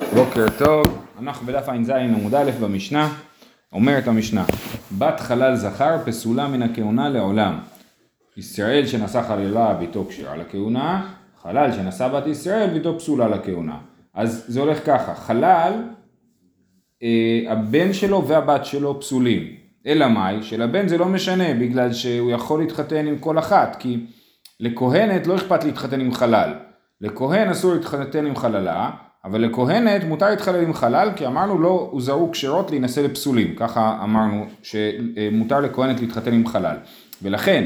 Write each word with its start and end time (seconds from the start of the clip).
בוקר 0.00 0.46
טוב, 0.58 1.06
אנחנו 1.18 1.46
בדף 1.46 1.68
ע"ז 1.68 1.90
עמוד 1.90 2.34
א' 2.34 2.50
במשנה, 2.60 3.14
אומרת 3.72 4.08
המשנה, 4.08 4.44
בת 4.98 5.20
חלל 5.20 5.56
זכר 5.56 5.96
פסולה 6.04 6.48
מן 6.48 6.62
הכהונה 6.62 7.08
לעולם. 7.08 7.58
ישראל 8.36 8.86
שנשא 8.86 9.22
חללה 9.22 9.74
ביתו 9.74 10.06
כשרה 10.08 10.36
לכהונה, 10.36 11.12
חלל 11.42 11.72
שנשא 11.72 12.08
בת 12.08 12.26
ישראל 12.26 12.70
ביתו 12.70 12.98
פסולה 12.98 13.28
לכהונה. 13.28 13.78
אז 14.14 14.44
זה 14.48 14.60
הולך 14.60 14.86
ככה, 14.86 15.14
חלל, 15.14 15.72
אה, 17.02 17.42
הבן 17.48 17.92
שלו 17.92 18.28
והבת 18.28 18.64
שלו 18.64 19.00
פסולים. 19.00 19.42
אלא 19.86 20.08
מאי? 20.08 20.42
שלבן 20.42 20.88
זה 20.88 20.98
לא 20.98 21.06
משנה 21.06 21.54
בגלל 21.54 21.92
שהוא 21.92 22.30
יכול 22.30 22.60
להתחתן 22.60 23.06
עם 23.06 23.18
כל 23.18 23.38
אחת, 23.38 23.76
כי 23.78 24.06
לכהנת 24.60 25.26
לא 25.26 25.36
אכפת 25.36 25.64
להתחתן 25.64 26.00
עם 26.00 26.14
חלל. 26.14 26.54
לכהן 27.00 27.48
אסור 27.48 27.74
להתחתן 27.74 28.26
עם 28.26 28.36
חללה, 28.36 28.90
אבל 29.26 29.40
לכהנת 29.40 30.04
מותר 30.04 30.30
להתחלל 30.30 30.62
עם 30.62 30.74
חלל, 30.74 31.10
כי 31.16 31.26
אמרנו 31.26 31.58
לא 31.58 31.88
הוזרו 31.92 32.30
כשרות 32.32 32.70
להינשא 32.70 33.00
לפסולים, 33.00 33.54
ככה 33.56 33.98
אמרנו 34.02 34.46
שמותר 34.62 35.60
לכהנת 35.60 36.00
להתחתן 36.00 36.32
עם 36.32 36.46
חלל. 36.46 36.76
ולכן, 37.22 37.64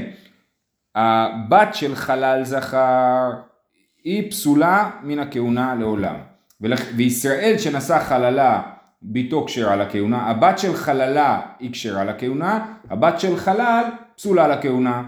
הבת 0.95 1.75
של 1.75 1.95
חלל 1.95 2.45
זכר 2.45 3.31
היא 4.05 4.31
פסולה 4.31 4.91
מן 5.03 5.19
הכהונה 5.19 5.75
לעולם. 5.75 6.15
וישראל 6.97 7.55
שנשא 7.59 7.99
חללה 7.99 8.63
ביתו 9.03 9.45
כשרה 9.47 9.77
לכהונה, 9.77 10.19
הבת 10.19 10.59
של 10.59 10.75
חללה 10.75 11.41
היא 11.59 11.73
כשרה 11.73 12.05
לכהונה, 12.05 12.67
הבת 12.91 13.21
של 13.21 13.37
חלל 13.37 13.85
פסולה 14.17 14.49
לכהונה. 14.49 15.03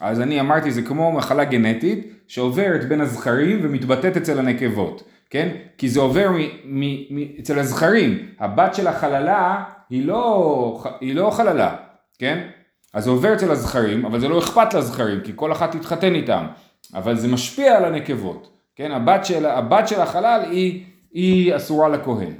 אז 0.00 0.20
אני 0.20 0.40
אמרתי 0.40 0.70
זה 0.70 0.82
כמו 0.82 1.12
מחלה 1.12 1.44
גנטית 1.44 2.12
שעוברת 2.28 2.88
בין 2.88 3.00
הזכרים 3.00 3.58
ומתבטאת 3.62 4.16
אצל 4.16 4.38
הנקבות. 4.38 5.02
כן? 5.30 5.48
כי 5.78 5.88
זה 5.88 6.00
עובר 6.00 6.30
מ, 6.30 6.36
מ, 6.64 6.80
מ, 7.10 7.26
אצל 7.40 7.58
הזכרים, 7.58 8.28
הבת 8.38 8.74
של 8.74 8.86
החללה 8.86 9.64
היא 9.90 10.06
לא, 10.06 10.84
היא 11.00 11.14
לא 11.14 11.30
חללה, 11.30 11.76
כן? 12.18 12.48
אז 12.94 13.04
זה 13.04 13.10
עובר 13.10 13.34
אצל 13.34 13.50
הזכרים, 13.50 14.06
אבל 14.06 14.20
זה 14.20 14.28
לא 14.28 14.38
אכפת 14.38 14.74
לזכרים, 14.74 15.20
כי 15.20 15.32
כל 15.34 15.52
אחת 15.52 15.76
תתחתן 15.76 16.14
איתם, 16.14 16.46
אבל 16.94 17.16
זה 17.16 17.28
משפיע 17.28 17.76
על 17.76 17.84
הנקבות, 17.84 18.50
כן? 18.76 18.92
הבת 18.92 19.24
של, 19.24 19.46
הבת 19.46 19.88
של 19.88 20.00
החלל 20.00 20.40
היא, 20.50 20.84
היא 21.12 21.56
אסורה 21.56 21.88
לכהן. 21.88 22.32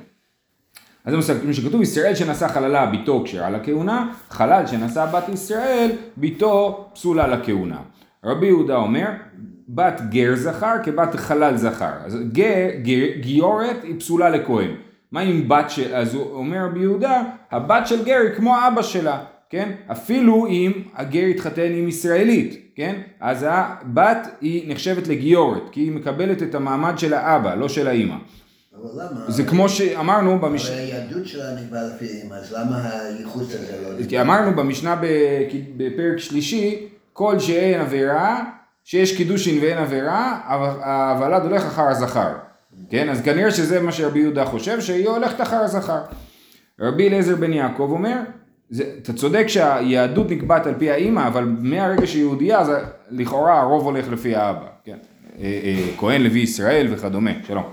אז 1.05 1.27
זה 1.27 1.41
כמו 1.41 1.55
שכתוב, 1.55 1.83
ישראל 1.83 2.15
שנשא 2.15 2.49
חללה 2.49 2.87
ביתו 2.87 3.23
כשרה 3.25 3.51
לכהונה, 3.51 4.13
חלל 4.29 4.67
שנשא 4.67 5.07
בת 5.07 5.29
ישראל 5.29 5.91
ביתו 6.17 6.89
פסולה 6.95 7.27
לכהונה. 7.27 7.79
רבי 8.25 8.47
יהודה 8.47 8.77
אומר, 8.77 9.09
בת 9.69 10.01
גר 10.09 10.35
זכר 10.37 10.75
כבת 10.83 11.15
חלל 11.15 11.57
זכר. 11.57 11.93
אז 12.05 12.19
גר, 12.33 12.69
גר, 12.83 13.07
גיורת 13.21 13.77
היא 13.83 14.01
פסולה 14.01 14.31
לכהן. 14.31 14.71
מה 15.13 15.21
עם 15.21 15.49
בת 15.49 15.71
של, 15.71 15.95
אז 15.95 16.15
הוא 16.15 16.35
אומר 16.35 16.65
רבי 16.65 16.81
יהודה, 16.81 17.23
הבת 17.51 17.87
של 17.87 18.05
גר 18.05 18.19
היא 18.23 18.35
כמו 18.37 18.57
אבא 18.69 18.83
שלה, 18.83 19.19
כן? 19.51 19.73
אפילו 19.93 20.47
אם 20.47 20.73
הגר 20.95 21.25
התחתן 21.25 21.73
עם 21.73 21.89
ישראלית, 21.89 22.73
כן? 22.75 23.01
אז 23.21 23.47
הבת 23.49 24.29
היא 24.41 24.73
נחשבת 24.73 25.09
לגיורת, 25.09 25.63
כי 25.73 25.81
היא 25.81 25.93
מקבלת 25.93 26.43
את 26.43 26.55
המעמד 26.55 26.99
של 26.99 27.15
האבא, 27.15 27.55
לא 27.55 27.69
של 27.69 27.89
האימא. 27.89 28.15
אבל 28.75 29.03
למה? 29.03 29.31
זה 29.31 29.45
כמו 29.45 29.69
שאמרנו 29.69 30.39
במשנה... 30.39 30.77
הרי 30.77 30.85
היהדות 30.85 31.27
שלה 31.27 31.55
נקבעה 31.55 31.83
לפי 31.83 32.05
אימא, 32.05 32.35
אז 32.35 32.53
למה 32.53 32.91
הייחוס 32.93 33.55
הזה 33.55 33.77
לא... 33.83 34.07
כי 34.09 34.21
אמרנו 34.21 34.57
במשנה 34.57 34.97
בפרק 35.77 36.19
שלישי, 36.19 36.89
כל 37.13 37.39
שאין 37.39 37.81
עבירה 37.81 38.45
שיש 38.87 39.17
קידושין 39.17 39.59
ואין 39.63 39.79
עבירה, 39.79 40.41
הוולד 40.85 41.43
הולך 41.43 41.67
אחר 41.67 41.83
הזכר. 41.89 42.33
כן? 42.91 43.09
אז 43.09 43.21
כנראה 43.23 43.51
שזה 43.51 43.81
מה 43.81 43.93
שרבי 43.93 44.19
יהודה 44.19 44.45
חושב, 44.45 44.81
שהיא 44.81 45.09
הולכת 45.09 45.41
אחר 45.41 45.57
הזכר. 45.57 46.01
רבי 46.81 47.09
אליעזר 47.09 47.37
בן 47.37 47.53
יעקב 47.53 47.89
אומר, 47.91 48.17
זה, 48.71 48.85
אתה 49.03 49.13
צודק 49.13 49.45
שהיהדות 49.49 50.31
נקבעת 50.31 50.67
על 50.67 50.75
פי 50.79 50.91
האימא, 50.91 51.27
אבל 51.27 51.45
מהרגע 51.61 52.07
שהיא 52.07 52.23
יהודייה, 52.23 52.59
אז 52.59 52.73
לכאורה 53.11 53.61
הרוב 53.61 53.85
הולך 53.85 54.13
לפי 54.13 54.35
האבא. 54.37 54.67
כן? 54.85 54.97
אה, 55.39 55.61
אה, 55.65 55.87
כהן 55.99 56.23
לוי 56.23 56.41
ישראל 56.41 56.87
וכדומה. 56.91 57.31
שלום. 57.47 57.65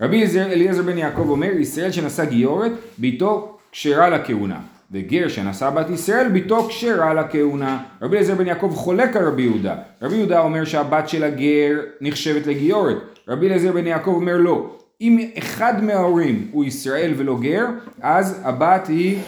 רבי 0.00 0.24
אליעזר 0.36 0.82
בן 0.82 0.98
יעקב 0.98 1.28
אומר, 1.28 1.50
ישראל 1.50 1.92
שנשא 1.92 2.24
גיורת, 2.24 2.72
ביתו 2.98 3.58
כשרה 3.72 4.08
לכהונה. 4.08 4.60
וגר 4.92 5.28
שנשא 5.28 5.70
בת 5.70 5.90
ישראל 5.90 6.28
ביתו 6.28 6.68
כשרה 6.68 7.14
לכהונה. 7.14 7.82
רבי 8.02 8.16
אליעזר 8.16 8.34
בן 8.34 8.46
יעקב 8.46 8.72
חולק 8.76 9.16
על 9.16 9.24
רבי 9.24 9.42
יהודה. 9.42 9.74
רבי 10.02 10.16
יהודה 10.16 10.40
אומר 10.40 10.64
שהבת 10.64 11.08
של 11.08 11.24
הגר 11.24 11.80
נחשבת 12.00 12.46
לגיורת. 12.46 12.96
רבי 13.28 13.46
אליעזר 13.46 13.72
בן 13.72 13.86
יעקב 13.86 14.10
אומר 14.10 14.36
לא. 14.36 14.76
אם 15.00 15.18
אחד 15.38 15.84
מההורים 15.84 16.48
הוא 16.52 16.64
ישראל 16.64 17.12
ולא 17.16 17.38
גר, 17.40 17.66
אז 18.02 18.40
הבת 18.44 18.88
היא 18.88 19.18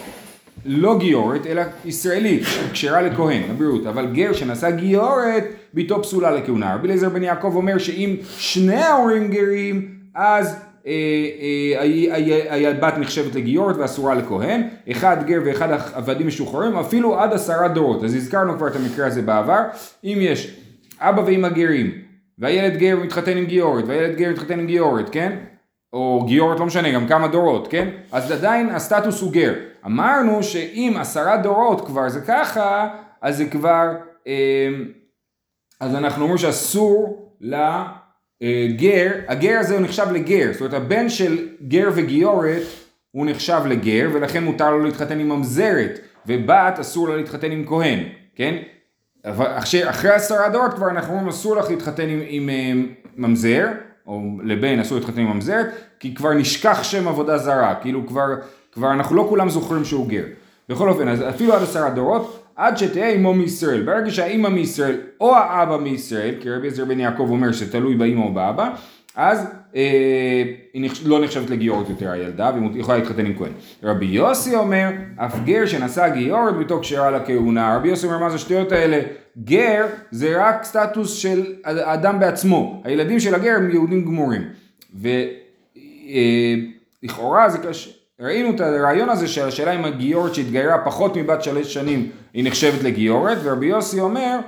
לא 0.66 0.98
גיורת 0.98 1.46
אלא 1.46 1.62
ישראלית, 1.84 2.42
כשרה 2.72 3.02
לכהן, 3.02 3.42
לבריאות, 3.50 3.86
אבל 3.86 4.06
גר 4.06 4.32
שנשא 4.32 4.70
גיורת, 4.70 5.44
ביתו 5.74 6.02
פסולה 6.02 6.30
לכהונה. 6.30 6.74
רבי 6.74 6.86
אליעזר 6.86 7.08
בן 7.08 7.22
יעקב 7.22 7.52
אומר 7.56 7.78
שאם 7.78 8.16
שני 8.36 8.76
ההורים 8.76 9.30
גרים, 9.30 9.88
אז 10.14 10.56
הבת 10.84 12.82
אה, 12.84 12.88
אה, 12.92 12.98
נחשבת 12.98 13.34
לגיורת 13.34 13.76
ואסורה 13.76 14.14
לכהן, 14.14 14.68
אחד 14.90 15.26
גר 15.26 15.38
ואחד 15.44 15.68
עבדים 15.94 16.26
משוחררים, 16.26 16.76
אפילו 16.76 17.18
עד 17.18 17.32
עשרה 17.32 17.68
דורות. 17.68 18.04
אז 18.04 18.14
הזכרנו 18.14 18.56
כבר 18.56 18.66
את 18.66 18.76
המקרה 18.76 19.06
הזה 19.06 19.22
בעבר. 19.22 19.60
אם 20.04 20.18
יש 20.20 20.56
אבא 20.98 21.22
ואמא 21.26 21.48
גרים, 21.48 21.90
והילד 22.38 22.76
גר 22.76 22.96
מתחתן 23.02 23.36
עם 23.36 23.44
גיורת, 23.44 23.84
והילד 23.86 24.16
גר 24.16 24.30
מתחתן 24.30 24.58
עם 24.58 24.66
גיורת, 24.66 25.08
כן? 25.10 25.36
או 25.92 26.24
גיורת, 26.26 26.60
לא 26.60 26.66
משנה, 26.66 26.92
גם 26.92 27.06
כמה 27.06 27.28
דורות, 27.28 27.68
כן? 27.68 27.88
אז 28.12 28.30
עדיין 28.30 28.70
הסטטוס 28.70 29.20
הוא 29.20 29.32
גר. 29.32 29.54
אמרנו 29.86 30.42
שאם 30.42 30.96
עשרה 31.00 31.36
דורות 31.36 31.86
כבר 31.86 32.08
זה 32.08 32.20
ככה, 32.20 32.88
אז 33.22 33.36
זה 33.36 33.46
כבר, 33.46 33.88
אה, 34.26 34.68
אז 35.80 35.94
אנחנו 35.94 36.22
אומרים 36.22 36.38
שאסור 36.38 37.28
לה... 37.40 38.01
אה, 38.42 38.66
גר, 38.76 39.10
הגר 39.28 39.58
הזה 39.58 39.74
הוא 39.74 39.82
נחשב 39.82 40.06
לגר, 40.12 40.48
זאת 40.52 40.60
אומרת 40.60 40.74
הבן 40.74 41.08
של 41.08 41.48
גר 41.68 41.88
וגיורת 41.94 42.62
הוא 43.10 43.26
נחשב 43.26 43.60
לגר 43.66 44.08
ולכן 44.12 44.44
מותר 44.44 44.70
לו 44.70 44.84
להתחתן 44.84 45.20
עם 45.20 45.28
ממזרת 45.28 45.98
ובת 46.26 46.78
אסור 46.78 47.08
לה 47.08 47.16
להתחתן 47.16 47.50
עם 47.50 47.64
כהן, 47.66 47.98
כן? 48.34 48.56
אבל 49.24 49.46
אחרי, 49.46 49.90
אחרי 49.90 50.10
עשרה 50.10 50.48
דורות 50.48 50.74
כבר 50.74 50.90
אנחנו 50.90 51.12
אומרים 51.12 51.28
אסור 51.28 51.56
לך 51.56 51.70
להתחתן 51.70 52.08
עם, 52.08 52.20
עם, 52.26 52.26
עם 52.28 52.48
אה, 52.50 52.72
ממזר 53.16 53.66
או 54.06 54.20
לבן 54.44 54.78
אסור 54.78 54.98
להתחתן 54.98 55.20
עם 55.20 55.34
ממזרת 55.34 55.66
כי 56.00 56.14
כבר 56.14 56.32
נשכח 56.34 56.82
שם 56.82 57.08
עבודה 57.08 57.38
זרה, 57.38 57.74
כאילו 57.74 58.06
כבר, 58.06 58.26
כבר 58.72 58.92
אנחנו 58.92 59.16
לא 59.16 59.26
כולם 59.28 59.48
זוכרים 59.48 59.84
שהוא 59.84 60.08
גר. 60.08 60.24
בכל 60.68 60.88
אופן, 60.88 61.08
אז 61.08 61.22
אפילו 61.28 61.54
עד 61.54 61.62
עשרה 61.62 61.90
דורות 61.90 62.41
עד 62.56 62.78
שתהיה 62.78 63.08
אמו 63.08 63.34
מישראל. 63.34 63.82
ברגע 63.82 64.10
שהאימא 64.10 64.48
מישראל 64.48 64.96
או 65.20 65.36
האבא 65.36 65.76
מישראל, 65.76 66.34
כי 66.40 66.50
רבי 66.50 66.68
עזר 66.68 66.84
בן 66.84 67.00
יעקב 67.00 67.26
אומר 67.30 67.52
שתלוי 67.52 67.94
באימא 67.94 68.24
או 68.24 68.32
באבא, 68.32 68.70
אז 69.16 69.46
אה, 69.76 70.42
היא 70.72 70.84
נחש... 70.84 71.02
לא 71.06 71.24
נחשבת 71.24 71.50
לגיורת 71.50 71.88
יותר 71.88 72.10
הילדה, 72.10 72.50
והיא 72.54 72.80
יכולה 72.80 72.98
להתחתן 72.98 73.26
עם 73.26 73.34
כהן. 73.38 73.52
רבי 73.82 74.06
יוסי 74.06 74.56
אומר, 74.56 74.88
אף 75.16 75.44
גר 75.44 75.66
שנשא 75.66 76.08
גיורת 76.08 76.56
ביתו 76.56 76.80
כשרה 76.80 77.10
לכהונה. 77.10 77.76
רבי 77.76 77.88
יוסי 77.88 78.06
אומר, 78.06 78.18
מה 78.18 78.30
זה 78.30 78.36
השטויות 78.36 78.72
האלה? 78.72 79.00
גר 79.44 79.86
זה 80.10 80.46
רק 80.46 80.64
סטטוס 80.64 81.16
של 81.16 81.54
האדם 81.64 82.20
בעצמו. 82.20 82.82
הילדים 82.84 83.20
של 83.20 83.34
הגר 83.34 83.54
הם 83.56 83.70
יהודים 83.70 84.04
גמורים. 84.04 84.42
ולכאורה 87.02 87.42
אה, 87.42 87.50
זה 87.50 87.58
קשה. 87.58 88.01
ראינו 88.22 88.54
את 88.54 88.60
הרעיון 88.60 89.08
הזה 89.08 89.28
של 89.28 89.44
השאלה 89.44 89.72
אם 89.72 89.84
הגיורת 89.84 90.34
שהתגיירה 90.34 90.84
פחות 90.84 91.16
מבת 91.16 91.42
שלוש 91.42 91.74
שנים 91.74 92.10
היא 92.34 92.44
נחשבת 92.44 92.82
לגיורת, 92.82 93.38
ורבי 93.42 93.66
יוסי 93.66 94.00
אומר, 94.00 94.38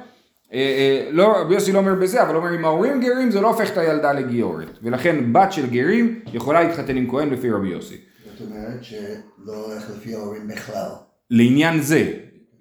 אה, 0.52 0.58
אה, 0.58 1.08
לא, 1.10 1.40
רבי 1.40 1.54
יוסי 1.54 1.72
לא 1.72 1.78
אומר 1.78 1.94
בזה, 1.94 2.22
אבל 2.22 2.36
אומר 2.36 2.54
אם 2.54 2.64
ההורים 2.64 3.00
גרים 3.00 3.30
זה 3.30 3.40
לא 3.40 3.48
הופך 3.48 3.72
את 3.72 3.78
הילדה 3.78 4.12
לגיורת, 4.12 4.78
ולכן 4.82 5.32
בת 5.32 5.52
של 5.52 5.70
גרים 5.70 6.20
יכולה 6.32 6.62
להתחתן 6.62 6.96
עם 6.96 7.10
כהן 7.10 7.30
לפי 7.30 7.50
רבי 7.50 7.68
יוסי. 7.68 7.96
זאת 8.38 8.48
אומרת 8.50 8.84
שלא 8.84 9.66
הולך 9.66 9.90
לפי 9.90 10.14
ההורים 10.14 10.48
בכלל. 10.48 10.88
לעניין 11.30 11.80
זה, 11.80 12.12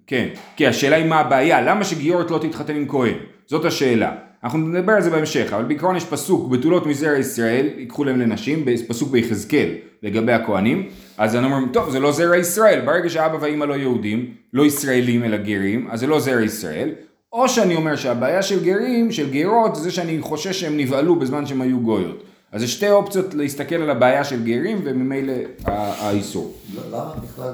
כן, 0.07 0.27
כי 0.55 0.67
השאלה 0.67 0.95
היא 0.95 1.05
מה 1.05 1.19
הבעיה, 1.19 1.61
למה 1.61 1.83
שגיורת 1.83 2.31
לא 2.31 2.37
תתחתן 2.37 2.75
עם 2.75 2.87
כהן? 2.87 3.15
זאת 3.47 3.65
השאלה. 3.65 4.15
אנחנו 4.43 4.59
נדבר 4.59 4.93
על 4.93 5.01
זה 5.01 5.09
בהמשך, 5.09 5.53
אבל 5.53 5.63
בעיקרון 5.63 5.95
יש 5.95 6.05
פסוק, 6.05 6.51
בתולות 6.51 6.85
מזרע 6.85 7.17
ישראל, 7.17 7.69
ייקחו 7.77 8.03
להם 8.03 8.19
לנשים, 8.19 8.65
פסוק 8.87 9.11
ביחזקאל 9.11 9.69
לגבי 10.03 10.33
הכהנים, 10.33 10.89
אז 11.17 11.35
אני 11.35 11.45
אומר, 11.45 11.57
טוב, 11.73 11.89
זה 11.89 11.99
לא 11.99 12.11
זרע 12.11 12.37
ישראל, 12.37 12.81
ברגע 12.85 13.09
שאבא 13.09 13.37
ואימא 13.41 13.65
לא 13.65 13.73
יהודים, 13.73 14.33
לא 14.53 14.65
ישראלים 14.65 15.23
אלא 15.23 15.37
גרים, 15.37 15.87
אז 15.91 15.99
זה 15.99 16.07
לא 16.07 16.19
זרע 16.19 16.41
ישראל, 16.41 16.89
או 17.33 17.49
שאני 17.49 17.75
אומר 17.75 17.95
שהבעיה 17.95 18.41
של 18.41 18.63
גרים, 18.63 19.11
של 19.11 19.29
גרות, 19.31 19.75
זה 19.75 19.91
שאני 19.91 20.21
חושש 20.21 20.59
שהם 20.59 20.77
נבהלו 20.77 21.15
בזמן 21.15 21.45
שהם 21.45 21.61
היו 21.61 21.79
גויות. 21.79 22.23
אז 22.51 22.61
זה 22.61 22.67
שתי 22.67 22.89
אופציות 22.91 23.33
להסתכל 23.33 23.75
על 23.75 23.89
הבעיה 23.89 24.23
של 24.23 24.43
גרים 24.43 24.81
וממילא 24.83 25.33
האיסור. 25.65 26.53
למה 26.91 27.13
בכלל 27.23 27.53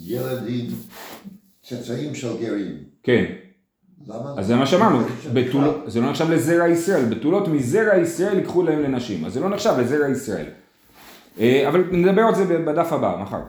ילדים 0.00 0.66
צאצאים 1.62 2.14
של 2.14 2.36
גרים? 2.40 2.74
כן. 3.02 3.24
אז 4.36 4.46
זה 4.46 4.56
מה 4.56 4.66
שאמרנו, 4.66 5.00
זה 5.86 6.00
לא 6.00 6.10
נחשב 6.10 6.30
לזרע 6.30 6.68
ישראל, 6.68 7.04
בתולות 7.04 7.48
מזרע 7.48 7.96
ישראל 7.96 8.38
ייקחו 8.38 8.62
להם 8.62 8.82
לנשים, 8.82 9.24
אז 9.24 9.32
זה 9.32 9.40
לא 9.40 9.48
נחשב 9.48 9.74
לזרע 9.80 10.08
ישראל. 10.08 10.46
אה, 11.40 11.68
אבל 11.68 11.84
נדבר 11.90 12.22
על 12.22 12.34
זה 12.34 12.58
בדף 12.58 12.92
הבא, 12.92 13.16
מחר. 13.22 13.40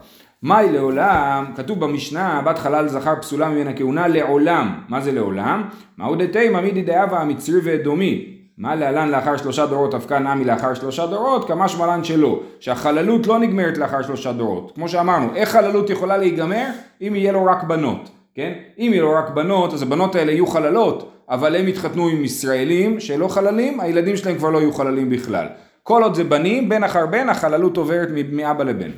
מאי 0.43 0.71
לעולם, 0.71 1.45
כתוב 1.55 1.79
במשנה, 1.79 2.41
בת 2.45 2.59
חלל 2.59 2.87
זכר 2.87 3.13
פסולה 3.21 3.49
ממנה 3.49 3.73
כהונה 3.73 4.07
לעולם. 4.07 4.79
מה 4.89 5.01
זה 5.01 5.11
לעולם? 5.11 5.63
מהו 5.97 6.15
דתימה 6.15 6.61
מידי 6.61 6.81
דאבה 6.81 7.19
המצרי 7.19 7.59
ואדומי. 7.63 8.25
מה 8.57 8.75
להלן 8.75 9.09
לאחר 9.09 9.37
שלושה 9.37 9.65
דורות 9.65 9.93
אבקה 9.93 10.19
נמי 10.19 10.45
לאחר 10.45 10.73
שלושה 10.73 11.07
דורות? 11.07 11.47
כמה 11.47 11.67
שמלן 11.67 12.03
שלא. 12.03 12.39
שהחללות 12.59 13.27
לא 13.27 13.39
נגמרת 13.39 13.77
לאחר 13.77 14.01
שלושה 14.01 14.31
דורות. 14.31 14.71
כמו 14.75 14.89
שאמרנו, 14.89 15.35
איך 15.35 15.49
חללות 15.49 15.89
יכולה 15.89 16.17
להיגמר? 16.17 16.65
אם 17.01 17.15
יהיה 17.15 17.31
לו 17.31 17.45
רק 17.45 17.63
בנות. 17.63 18.09
כן? 18.35 18.53
אם 18.79 18.89
יהיה 18.93 19.01
לו 19.01 19.13
רק 19.13 19.29
בנות, 19.29 19.73
אז 19.73 19.81
הבנות 19.81 20.15
האלה 20.15 20.31
יהיו 20.31 20.47
חללות, 20.47 21.11
אבל 21.29 21.55
הם 21.55 21.67
יתחתנו 21.67 22.07
עם 22.07 22.23
ישראלים 22.23 22.99
שלא 22.99 23.27
חללים, 23.27 23.79
הילדים 23.79 24.17
שלהם 24.17 24.37
כבר 24.37 24.49
לא 24.49 24.57
יהיו 24.57 24.73
חללים 24.73 25.09
בכלל. 25.09 25.47
כל 25.89 26.03
עוד 26.03 26.15
זה 26.15 26.23
בנים, 26.23 26.69
בן 26.69 26.83
אחר 26.83 27.05
בן, 27.05 27.29
החללות 27.29 27.77
עוברת 27.77 28.09
מאבא 28.31 28.63
לבן. 28.63 28.89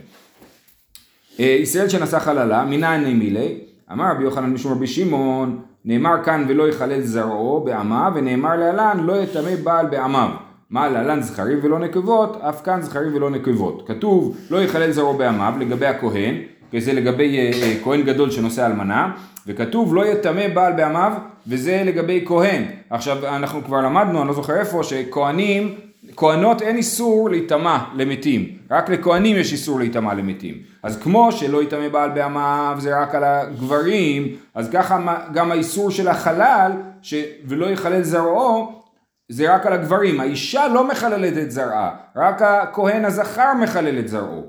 אה, 1.40 1.46
ישראל 1.46 1.90
שנשא 1.90 2.20
חללה, 2.20 2.66
מנין 2.66 3.04
נמילי? 3.04 3.58
אמר 3.92 4.12
רבי 4.12 4.24
יוחנן 4.24 4.50
משום 4.50 4.72
רבי 4.72 4.88
שמעון, 4.88 5.62
נאמר 5.86 6.24
כאן 6.24 6.46
ולא 6.48 6.70
יחלל 6.70 7.02
זרעו 7.02 7.64
בעמיו, 7.66 8.12
ונאמר 8.16 8.56
להלן 8.56 8.98
לא 9.04 9.22
יטמא 9.24 9.56
בעל 9.64 9.86
בעמיו. 9.86 10.30
מה 10.70 10.90
להלן 10.90 11.22
זכרים 11.22 11.60
ולא 11.62 11.80
נקבות, 11.80 12.42
אף 12.42 12.62
כאן 12.64 12.82
זכרים 12.82 13.16
ולא 13.16 13.30
נקבות. 13.30 13.88
כתוב 13.88 14.38
לא 14.50 14.62
יחלל 14.62 14.92
זרעו 14.92 15.14
בעמיו 15.14 15.54
לגבי 15.60 15.86
הכהן, 15.86 16.36
וזה 16.74 16.94
לגבי 16.94 17.38
אה, 17.38 17.52
אה, 17.62 17.76
כהן 17.84 18.02
גדול 18.02 18.32
שנושא 18.32 18.66
אלמנה, 18.66 19.12
וכתוב 19.48 19.96
לא 19.96 20.06
יטמא 20.06 20.48
בעל 20.48 20.74
בעמיו, 20.74 21.14
וזה 21.48 21.84
לגבי 21.86 22.24
כהן. 22.26 22.64
עכשיו 22.90 23.18
אנחנו 23.28 23.64
כבר 23.64 23.82
למדנו, 23.82 24.20
אני 24.20 24.28
לא 24.28 24.34
זוכר 24.34 24.60
איפה, 24.60 24.84
שכהנים 24.84 25.76
כהנות 26.16 26.62
אין 26.62 26.78
איסור 26.78 27.30
להיטמע 27.30 27.78
למתים, 27.96 28.58
רק 28.72 28.90
לכהנים 28.90 29.38
יש 29.38 29.52
איסור 29.52 29.80
להיטמע 29.80 30.14
למתים. 30.14 30.56
אז 30.84 31.02
כמו 31.02 31.32
שלא 31.32 31.64
יטמא 31.64 31.90
בעל 31.90 32.10
בעמיו 32.10 32.76
זה 32.80 33.02
רק 33.02 33.16
על 33.16 33.24
הגברים, 33.24 34.36
אז 34.56 34.70
ככה 34.70 35.18
גם 35.34 35.52
האיסור 35.52 35.92
של 35.92 36.08
החלל, 36.08 36.72
ש... 37.02 37.14
ולא 37.48 37.66
יחלל 37.66 38.02
זרעו, 38.02 38.82
זה 39.30 39.56
רק 39.56 39.66
על 39.66 39.74
הגברים. 39.74 40.20
האישה 40.20 40.68
לא 40.68 40.88
מחללת 40.88 41.38
את 41.38 41.52
זרעה, 41.52 41.92
רק 42.16 42.42
הכהן 42.42 43.06
הזכר 43.06 43.54
מחלל 43.62 44.00
את 44.00 44.08
זרעו. 44.08 44.44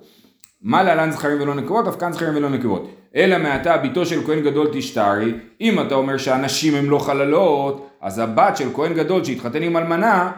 מה 0.63 0.83
להלן 0.83 1.11
זכרים 1.11 1.43
ולא 1.43 1.55
נקבות, 1.55 1.89
אף 1.89 1.97
כאן 1.97 2.13
זכרים 2.13 2.37
ולא 2.37 2.51
נקבות. 2.51 2.89
אלא 3.17 3.39
מעתה 3.39 3.77
ביתו 3.77 4.07
של 4.07 4.27
כהן 4.27 4.41
גדול 4.41 4.69
תשתרי, 4.73 5.35
אם 5.61 5.81
אתה 5.81 5.95
אומר 5.95 6.17
שהנשים 6.17 6.75
הן 6.75 6.85
לא 6.85 6.99
חללות, 6.99 7.91
אז 8.01 8.19
הבת 8.19 8.57
של 8.57 8.69
כהן 8.75 8.95
גדול 8.95 9.25
שהתחתן 9.25 9.63
עם 9.63 9.77
אלמנה, 9.77 10.31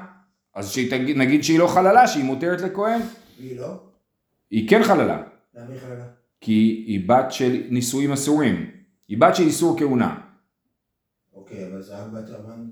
אז 0.55 0.71
שתגיד, 0.71 1.17
נגיד 1.17 1.45
שהיא 1.45 1.59
לא 1.59 1.67
חללה, 1.67 2.07
שהיא 2.07 2.25
מותרת 2.25 2.61
לכהן. 2.61 3.01
היא 3.39 3.61
לא? 3.61 3.75
היא 4.51 4.69
כן 4.69 4.83
חללה. 4.83 5.23
למה 5.55 5.67
היא 5.73 5.81
חללה? 5.81 6.05
כי 6.41 6.85
היא 6.87 7.09
בת 7.09 7.33
של 7.33 7.63
נישואים 7.71 8.13
אסורים. 8.13 8.71
היא 9.09 9.19
בת 9.21 9.37
של 9.37 9.43
איסור 9.43 9.79
כהונה. 9.79 10.15
אוקיי, 11.35 11.67
אבל 11.73 11.83
זה 11.83 11.95
רק 11.95 12.25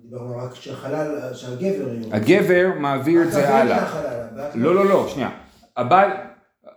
דיברנו 0.03 0.37
רק 0.37 0.55
שהחלל, 0.55 1.35
שהגבר... 1.35 1.91
הגבר 2.13 2.71
מעביר 2.79 3.23
את 3.23 3.33
זה 3.33 3.49
הלאה. 3.49 3.87
לא, 4.55 4.75
לא, 4.75 4.87
לא, 4.87 5.09
שנייה. 5.09 5.31
הבעל, 5.77 6.11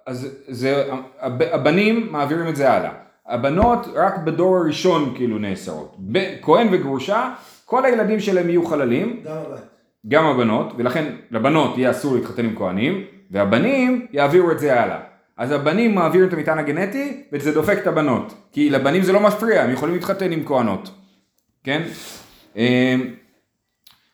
אז 0.06 0.28
זה, 0.48 0.84
הבנים 1.51 2.12
מעבירים 2.12 2.48
את 2.48 2.56
זה 2.56 2.72
הלאה. 2.72 2.92
הבנות 3.25 3.86
רק 3.94 4.18
בדור 4.18 4.58
הראשון 4.58 5.13
כאילו 5.16 5.38
נאסרות. 5.38 5.98
כהן 6.42 6.68
וגרושה, 6.72 7.34
כל 7.66 7.86
הילדים 7.86 8.19
שלהם 8.19 8.50
יהיו 8.50 8.66
חללים. 8.66 9.24
גם 9.25 9.38
הבת. 9.38 9.75
גם 10.07 10.25
הבנות, 10.25 10.74
ולכן 10.78 11.06
לבנות 11.31 11.78
יהיה 11.78 11.92
אסור 11.92 12.16
להתחתן 12.16 12.46
עם 12.46 12.56
כהנים, 12.56 13.04
והבנים 13.31 14.06
יעבירו 14.13 14.52
את 14.52 14.60
זה 14.60 14.81
הלאה. 14.81 15.00
אז 15.38 15.52
הבנים 15.52 15.96
מעבירים 15.96 16.28
את 16.28 16.34
המטען 16.34 16.60
הגנטי, 16.60 17.24
וזה 17.31 17.54
דופק 17.54 17.78
את 17.81 17.88
הבנות. 17.88 18.34
כי 18.52 18.69
לבנים 18.69 19.04
זה 19.04 19.13
לא 19.13 19.19
מפריע, 19.19 19.63
הם 19.63 19.72
יכולים 19.72 19.96
להתחתן 19.96 20.31
עם 20.31 20.46
כהנות. 20.46 20.92
כן? 21.63 21.81
אמ, 22.56 22.62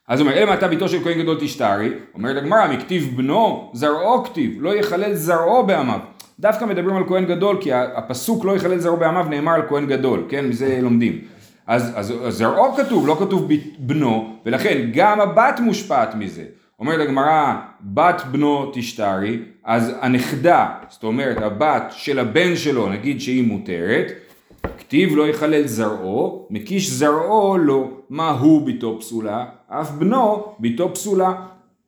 אז 0.07 0.19
הוא 0.19 0.27
אומר, 0.27 0.38
אלא 0.38 0.49
מעתה 0.49 0.67
ביתו 0.67 0.89
של 0.89 1.03
כהן 1.03 1.21
גדול 1.21 1.38
תשתרי, 1.39 1.89
אומרת 2.13 2.37
הגמרא, 2.37 2.67
מכתיב 2.67 3.17
בנו, 3.17 3.71
זרעו 3.73 4.23
כתיב, 4.23 4.57
לא 4.59 4.75
יחלל 4.75 5.13
זרעו 5.13 5.65
בעמיו. 5.65 5.99
דווקא 6.39 6.65
מדברים 6.65 6.95
על 6.95 7.03
כהן 7.07 7.25
גדול, 7.25 7.57
כי 7.61 7.73
הפסוק 7.73 8.45
לא 8.45 8.55
יחלל 8.55 8.77
זרעו 8.77 8.97
בעמיו 8.97 9.25
נאמר 9.29 9.53
על 9.53 9.61
כהן 9.69 9.87
גדול, 9.87 10.25
כן? 10.29 10.45
מזה 10.45 10.79
לומדים. 10.81 11.21
אז, 11.67 11.91
אז, 11.95 12.13
אז 12.25 12.33
זרעו 12.37 12.75
כתוב, 12.75 13.07
לא 13.07 13.15
כתוב 13.19 13.47
בנו, 13.79 14.35
ולכן 14.45 14.89
גם 14.93 15.21
הבת 15.21 15.59
מושפעת 15.59 16.15
מזה. 16.15 16.43
אומרת 16.79 16.99
הגמרא, 16.99 17.53
בת 17.81 18.21
בנו 18.31 18.71
תשתרי, 18.73 19.39
אז 19.63 19.91
הנכדה, 20.01 20.67
זאת 20.89 21.03
אומרת 21.03 21.37
הבת 21.37 21.83
של 21.89 22.19
הבן 22.19 22.55
שלו, 22.55 22.89
נגיד 22.89 23.21
שהיא 23.21 23.47
מותרת, 23.47 24.11
כתיב 24.77 25.15
לא 25.15 25.27
יחלל 25.27 25.67
זרעו, 25.67 26.47
מקיש 26.49 26.89
זרעו 26.89 27.57
לא, 27.57 27.89
מה 28.09 28.29
הוא 28.29 28.65
ביתו 28.65 28.97
פסולה, 28.99 29.45
אף 29.67 29.91
בנו 29.91 30.45
ביתו 30.59 30.93
פסולה. 30.93 31.33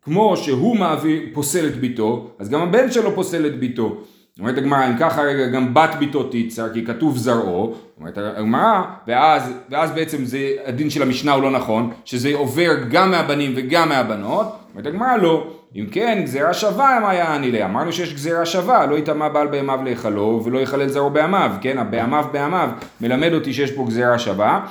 כמו 0.02 0.38
שהוא 0.38 0.78
מעביר, 0.78 1.22
פוסל 1.34 1.68
את 1.68 1.76
ביתו, 1.76 2.30
אז 2.40 2.50
גם 2.50 2.62
הבן 2.62 2.92
שלו 2.92 3.16
פוסל 3.16 3.46
את 3.46 3.60
ביתו. 3.60 3.98
אומרת 4.40 4.58
הגמרא, 4.58 4.88
אם 4.88 4.98
ככה 5.00 5.22
רגע 5.22 5.48
גם 5.48 5.74
בת 5.74 5.96
ביתו 6.00 6.24
תיצר, 6.24 6.74
כי 6.74 6.86
כתוב 6.86 7.18
זרעו, 7.18 7.76
אומרת 8.00 8.18
הגמרא, 8.18 8.82
ואז, 9.08 9.54
ואז 9.70 9.92
בעצם 9.92 10.26
זה, 10.26 10.50
הדין 10.66 10.90
של 10.90 11.02
המשנה 11.02 11.32
הוא 11.32 11.44
לא 11.44 11.52
נכון, 11.52 11.92
שזה 12.06 12.34
עובר 12.34 12.72
גם 12.92 13.12
מהבנים 13.12 13.54
וגם 13.56 13.90
מהבנות, 13.90 14.48
אומרת 14.72 14.88
הגמרא 14.88 15.16
לא, 15.16 15.48
אם 15.76 15.86
כן 15.92 16.22
גזירה 16.24 16.54
שווה 16.54 17.00
מה 17.02 17.10
היה 17.10 17.36
אני 17.36 17.52
לה, 17.52 17.66
אמרנו 17.66 17.94
שיש 17.94 18.14
גזירה 18.14 18.46
שווה, 18.46 18.86
לא 18.86 18.96
יטמע 18.96 19.30
בעל 19.30 19.48
בהמיו 19.48 19.80
להיכלו 19.84 20.42
ולא 20.46 20.60
יחלל 20.60 20.88
זרעו 20.88 21.10
בעמיו, 21.10 21.52
כן, 21.62 21.78
הבהמיו 21.78 22.26
בעמיו 22.32 22.70
מלמד 23.02 23.34
אותי 23.34 23.54
שיש 23.54 23.72
פה 23.72 23.86
גזירה 23.88 24.20
שווה, 24.20 24.66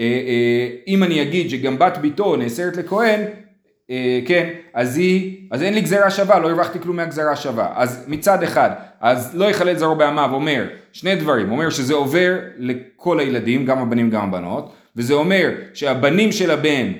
אה, 0.00 0.04
אה, 0.04 0.68
אם 0.88 1.02
אני 1.02 1.22
אגיד 1.22 1.50
שגם 1.50 1.78
בת 1.78 1.98
ביתו 1.98 2.36
נאסרת 2.36 2.76
לכהן, 2.76 3.20
כן, 4.26 4.48
אז 4.74 4.96
היא, 4.96 5.46
אז 5.50 5.62
אין 5.62 5.74
לי 5.74 5.80
גזירה 5.80 6.10
שווה, 6.10 6.38
לא 6.38 6.48
הרווחתי 6.48 6.80
כלום 6.80 6.96
מהגזירה 6.96 7.36
שווה. 7.36 7.72
אז 7.74 8.04
מצד 8.08 8.42
אחד, 8.42 8.70
אז 9.00 9.34
לא 9.34 9.44
יחלל 9.44 9.76
זרעו 9.76 9.94
בעמיו 9.94 10.30
אומר 10.32 10.64
שני 10.92 11.16
דברים, 11.16 11.50
אומר 11.50 11.70
שזה 11.70 11.94
עובר 11.94 12.38
לכל 12.58 13.20
הילדים, 13.20 13.66
גם 13.66 13.78
הבנים 13.78 14.10
גם 14.10 14.28
הבנות, 14.28 14.72
וזה 14.96 15.14
אומר 15.14 15.50
שהבנים 15.74 16.32
של 16.32 16.50
הבן, 16.50 16.92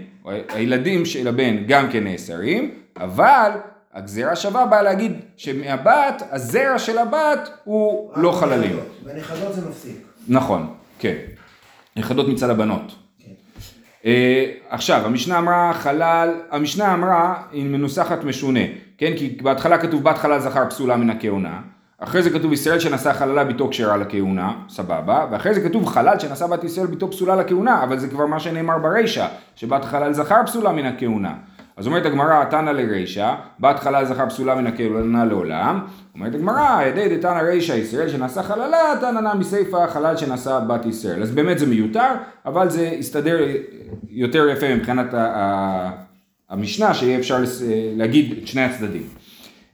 הילדים 0.49 1.05
של 1.05 1.29
הבן 1.29 1.57
גם 1.67 1.91
כן 1.91 2.05
נאסרים, 2.05 2.71
אבל 2.97 3.51
הגזירה 3.95 4.37
שווה 4.37 4.67
באה 4.67 4.83
להגיד 4.83 5.13
שמהבת, 5.37 6.23
הזרע 6.31 6.79
של 6.79 6.99
הבת 6.99 7.51
הוא 7.65 8.11
לא 8.17 8.33
חללים. 8.33 8.77
בנכדות 9.05 9.55
זה 9.55 9.69
מפסיק. 9.69 9.97
נכון, 10.29 10.75
כן. 10.99 11.15
נכדות 11.97 12.29
מצד 12.29 12.51
הבנות. 12.51 13.02
Uh, 14.03 14.05
עכשיו, 14.69 15.07
המשנה 15.07 15.39
אמרה 15.39 15.73
חלל, 15.75 16.35
המשנה 16.51 16.95
אמרה, 16.95 17.35
היא 17.53 17.65
מנוסחת 17.65 18.25
משונה, 18.25 18.61
כן? 18.99 19.13
כי 19.17 19.39
בהתחלה 19.43 19.79
כתוב 19.79 20.05
בת 20.05 20.19
חלל 20.19 20.39
זכר 20.41 20.71
פסולה 20.71 20.97
מן 20.97 21.11
הכהונה, 21.11 21.61
אחרי 21.99 22.23
זה 22.23 22.31
כתוב 22.31 22.53
ישראל 22.53 22.79
שנשא 22.79 23.13
חללה 23.13 23.45
ביתו 23.45 23.69
כשרה 23.71 23.97
לכהונה, 23.97 24.53
סבבה, 24.69 25.27
ואחרי 25.31 25.55
זה 25.55 25.61
כתוב 25.61 25.87
חלל 25.87 26.19
שנשא 26.19 26.47
בת 26.47 26.65
ישראל 26.65 26.87
ביתו 26.87 27.11
פסולה 27.11 27.37
לכהונה, 27.37 27.83
אבל 27.83 27.99
זה 27.99 28.09
כבר 28.09 28.27
מה 28.27 28.41
שנאמר 28.41 28.79
ברישא, 28.79 29.27
שבת 29.57 29.85
חלל 29.85 30.13
זכר 30.13 30.47
פסולה 30.47 30.73
מן 30.73 30.87
הכהונה. 30.87 31.35
אז 31.77 31.87
אומרת 31.87 32.07
הגמרא, 32.07 32.45
תנא 32.45 32.71
לרישא, 32.71 33.35
בת 33.61 33.79
חלל 33.79 34.05
זכר 34.05 34.29
פסולה 34.29 34.55
מן 34.55 34.67
הכהונה 34.67 35.25
לעולם. 35.25 35.81
אומרת 36.15 36.35
הגמרא, 36.35 36.83
ידי 36.83 37.17
דתנא 37.17 37.39
רישא 37.39 37.73
ישראל 37.73 38.09
שנשא 38.09 38.43
חללה, 38.43 38.95
תנא 39.01 39.21
נא 39.21 39.35
מסיפא 39.35 39.87
חלל 39.87 40.17
שנשא 40.17 40.61
בת 40.69 40.87
ישראל. 40.87 41.23
אז 41.23 41.31
באמת 41.31 41.59
זה 41.59 41.67
מיותר, 41.67 42.11
אבל 42.47 42.69
זה 42.69 42.83
יסתדר 42.83 43.39
יותר 44.09 44.49
יפה 44.49 44.75
מבחינת 44.75 45.15
המשנה, 46.51 46.95
שיהיה 46.95 47.19
אפשר 47.19 47.39
להגיד 47.97 48.39
את 48.43 48.49
שני 48.49 48.63
הצדדים. 48.63 49.03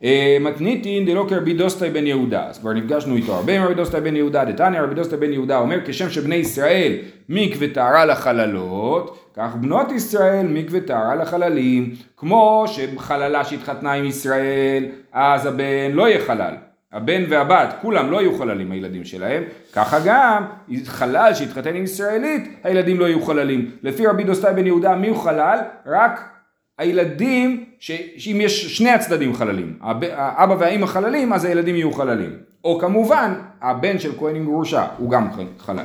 אה, 0.04 0.36
מתניתין 0.40 1.06
דלא 1.06 1.26
כרבי 1.28 1.54
דוסטאי 1.54 1.90
בן 1.90 2.06
יהודה, 2.06 2.46
אז 2.46 2.58
כבר 2.58 2.72
נפגשנו 2.72 3.16
איתו 3.16 3.34
הרבה 3.34 3.56
עם 3.56 3.62
רבי 3.62 3.74
דוסטאי 3.74 4.00
בן 4.00 4.16
יהודה, 4.16 4.44
דתניא 4.44 4.80
רבי 4.80 4.94
דוסטאי 4.94 5.18
בן 5.18 5.32
יהודה 5.32 5.58
אומר 5.58 5.78
כשם 5.84 6.10
שבני 6.10 6.34
ישראל 6.34 6.92
מקווה 7.28 7.68
טהרה 7.68 8.04
לחללות, 8.04 9.18
כך 9.34 9.56
בנות 9.60 9.92
ישראל 9.92 10.46
מקווה 10.46 10.80
טהרה 10.80 11.14
לחללים, 11.14 11.94
כמו 12.16 12.64
שחללה 12.66 13.44
שהתחתנה 13.44 13.92
עם 13.92 14.04
ישראל, 14.04 14.84
אז 15.12 15.46
הבן 15.46 15.92
לא 15.92 16.08
יהיה 16.08 16.24
חלל. 16.26 16.54
הבן 16.92 17.24
והבת, 17.28 17.74
כולם 17.82 18.10
לא 18.10 18.20
יהיו 18.20 18.38
חללים 18.38 18.72
הילדים 18.72 19.04
שלהם, 19.04 19.42
ככה 19.72 19.98
גם 20.04 20.44
חלל 20.84 21.34
שהתחתן 21.34 21.74
עם 21.74 21.84
ישראלית, 21.84 22.60
הילדים 22.64 23.00
לא 23.00 23.04
יהיו 23.04 23.22
חללים. 23.22 23.70
לפי 23.82 24.06
רבי 24.06 24.24
דוסטאי 24.24 24.54
בן 24.54 24.66
יהודה 24.66 24.94
מי 24.94 25.08
הוא 25.08 25.18
חלל? 25.18 25.58
רק 25.86 26.37
הילדים, 26.78 27.64
שאם 27.78 28.38
יש 28.40 28.76
שני 28.76 28.90
הצדדים 28.90 29.34
חללים, 29.34 29.78
האבא 30.12 30.56
והאימא 30.58 30.86
חללים, 30.86 31.32
אז 31.32 31.44
הילדים 31.44 31.74
יהיו 31.74 31.92
חללים. 31.92 32.30
או 32.64 32.78
כמובן, 32.78 33.34
הבן 33.62 33.98
של 33.98 34.12
כהן 34.18 34.36
עם 34.36 34.44
גרושה 34.44 34.86
הוא 34.98 35.10
גם 35.10 35.28
חלל. 35.58 35.84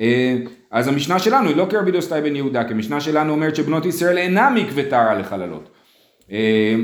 אה, 0.00 0.36
אז 0.70 0.88
המשנה 0.88 1.18
שלנו 1.18 1.48
היא 1.48 1.56
לא 1.56 1.66
כרבי 1.70 1.90
דוסטאי 1.90 2.20
בן 2.20 2.36
יהודה, 2.36 2.64
כי 2.64 2.72
המשנה 2.72 3.00
שלנו 3.00 3.32
אומרת 3.32 3.56
שבנות 3.56 3.86
ישראל 3.86 4.18
אינם 4.18 4.54
מקווה 4.54 4.82
טהרה 4.90 5.14
לחללות. 5.14 5.70
אה, 6.32 6.74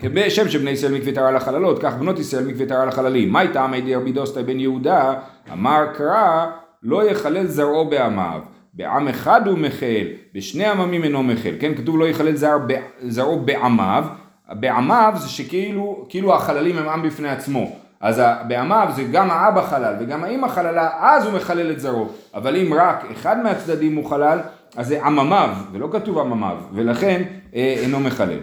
כשם 0.00 0.48
שבני 0.48 0.70
ישראל 0.70 0.92
מקווה 0.92 1.12
טהרה 1.12 1.30
לחללות, 1.30 1.78
כך 1.82 1.94
בנות 1.94 2.18
ישראל 2.18 2.44
מקווה 2.44 2.66
טהרה 2.66 2.84
לחללים. 2.84 3.32
מאי 3.32 3.40
טעמא 3.40 3.80
דרבי 3.80 4.12
דוסטאי 4.12 4.42
בן 4.42 4.60
יהודה? 4.60 5.14
אמר 5.52 5.86
קרא 5.94 6.46
לא 6.82 7.10
יחלל 7.10 7.46
זרעו 7.46 7.90
בעמיו. 7.90 8.40
בעם 8.74 9.08
אחד 9.08 9.46
הוא 9.46 9.58
מחל, 9.58 10.06
בשני 10.34 10.64
עממים 10.64 11.04
אינו 11.04 11.22
מחל. 11.22 11.52
כן, 11.60 11.74
כתוב 11.74 11.98
לא 11.98 12.08
יחלל 12.08 12.36
זרע, 12.36 12.58
זרעו 13.00 13.40
בעמיו. 13.40 14.04
בעמיו 14.52 15.12
זה 15.16 15.28
שכאילו 15.28 16.06
כאילו 16.08 16.34
החללים 16.34 16.78
הם 16.78 16.88
עם 16.88 17.02
בפני 17.02 17.28
עצמו. 17.28 17.76
אז 18.00 18.22
בעמיו 18.48 18.88
זה 18.96 19.02
גם 19.12 19.30
האבא 19.30 19.62
חלל 19.62 19.94
וגם 20.00 20.24
האמא 20.24 20.48
חללה, 20.48 20.90
אז 21.00 21.26
הוא 21.26 21.34
מחלל 21.34 21.70
את 21.70 21.80
זרעו. 21.80 22.08
אבל 22.34 22.56
אם 22.56 22.74
רק 22.74 23.04
אחד 23.12 23.42
מהצדדים 23.42 23.96
הוא 23.96 24.10
חלל, 24.10 24.38
אז 24.76 24.86
זה 24.86 25.04
עממיו, 25.04 25.50
ולא 25.72 25.88
כתוב 25.92 26.18
עממיו, 26.18 26.56
ולכן 26.72 27.22
אה, 27.54 27.74
אינו 27.78 28.00
מחלל. 28.00 28.38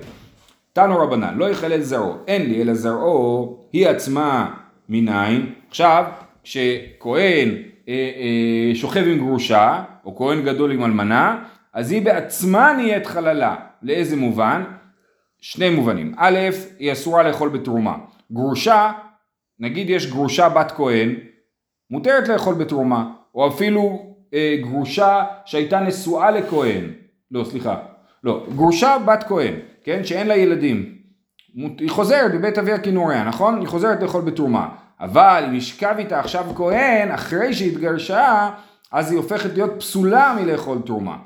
תנו 0.73 0.99
רבנן, 0.99 1.37
לא 1.37 1.49
יחלל 1.49 1.81
זרעו, 1.81 2.15
אין 2.27 2.41
לי 2.49 2.61
אלא 2.61 2.73
זרעו, 2.73 3.57
היא 3.73 3.87
עצמה 3.87 4.53
מניין. 4.89 5.49
עכשיו, 5.69 6.05
כשכהן 6.43 7.49
שוכב 8.73 9.03
עם 9.07 9.17
גרושה, 9.17 9.83
או 10.05 10.15
כהן 10.15 10.41
גדול 10.41 10.71
עם 10.71 10.83
אלמנה, 10.83 11.43
אז 11.73 11.91
היא 11.91 12.05
בעצמה 12.05 12.73
נהיית 12.73 13.05
חללה. 13.05 13.55
לאיזה 13.81 14.15
מובן? 14.15 14.63
שני 15.41 15.69
מובנים. 15.69 16.13
א', 16.17 16.39
היא 16.79 16.91
אסורה 16.91 17.23
לאכול 17.23 17.49
בתרומה. 17.49 17.97
גרושה, 18.31 18.91
נגיד 19.59 19.89
יש 19.89 20.11
גרושה 20.11 20.49
בת 20.49 20.71
כהן, 20.71 21.15
מותרת 21.91 22.27
לאכול 22.27 22.55
בתרומה, 22.55 23.11
או 23.35 23.47
אפילו 23.47 24.15
אה, 24.33 24.55
גרושה 24.61 25.23
שהייתה 25.45 25.79
נשואה 25.79 26.31
לכהן, 26.31 26.91
לא 27.31 27.43
סליחה, 27.43 27.75
לא, 28.23 28.47
גרושה 28.55 28.97
בת 29.05 29.23
כהן, 29.23 29.53
כן, 29.83 30.03
שאין 30.03 30.27
לה 30.27 30.35
ילדים, 30.35 30.97
היא 31.79 31.89
חוזרת 31.89 32.31
בבית 32.33 32.57
אביה 32.57 32.79
כינוריה, 32.79 33.23
נכון? 33.23 33.59
היא 33.59 33.67
חוזרת 33.67 34.01
לאכול 34.01 34.21
בתרומה, 34.21 34.69
אבל 34.99 35.43
אם 35.47 35.53
ישכב 35.53 35.95
איתה 35.97 36.19
עכשיו 36.19 36.45
כהן, 36.55 37.11
אחרי 37.11 37.53
שהתגרשה, 37.53 38.49
אז 38.91 39.11
היא 39.11 39.17
הופכת 39.17 39.53
להיות 39.53 39.71
פסולה 39.79 40.35
מלאכול 40.41 40.77
תרומה. 40.85 41.17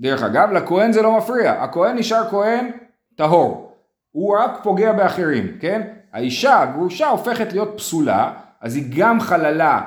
דרך 0.00 0.22
אגב, 0.22 0.52
לכהן 0.52 0.92
זה 0.92 1.02
לא 1.02 1.18
מפריע, 1.18 1.52
הכהן 1.52 1.98
נשאר 1.98 2.30
כהן 2.30 2.70
טהור, 3.16 3.72
הוא 4.10 4.36
רק 4.38 4.60
פוגע 4.62 4.92
באחרים, 4.92 5.58
כן? 5.60 5.82
האישה 6.12 6.60
הגרושה 6.60 7.08
הופכת 7.08 7.52
להיות 7.52 7.74
פסולה, 7.76 8.32
אז 8.60 8.76
היא 8.76 8.84
גם 8.96 9.20
חללה 9.20 9.80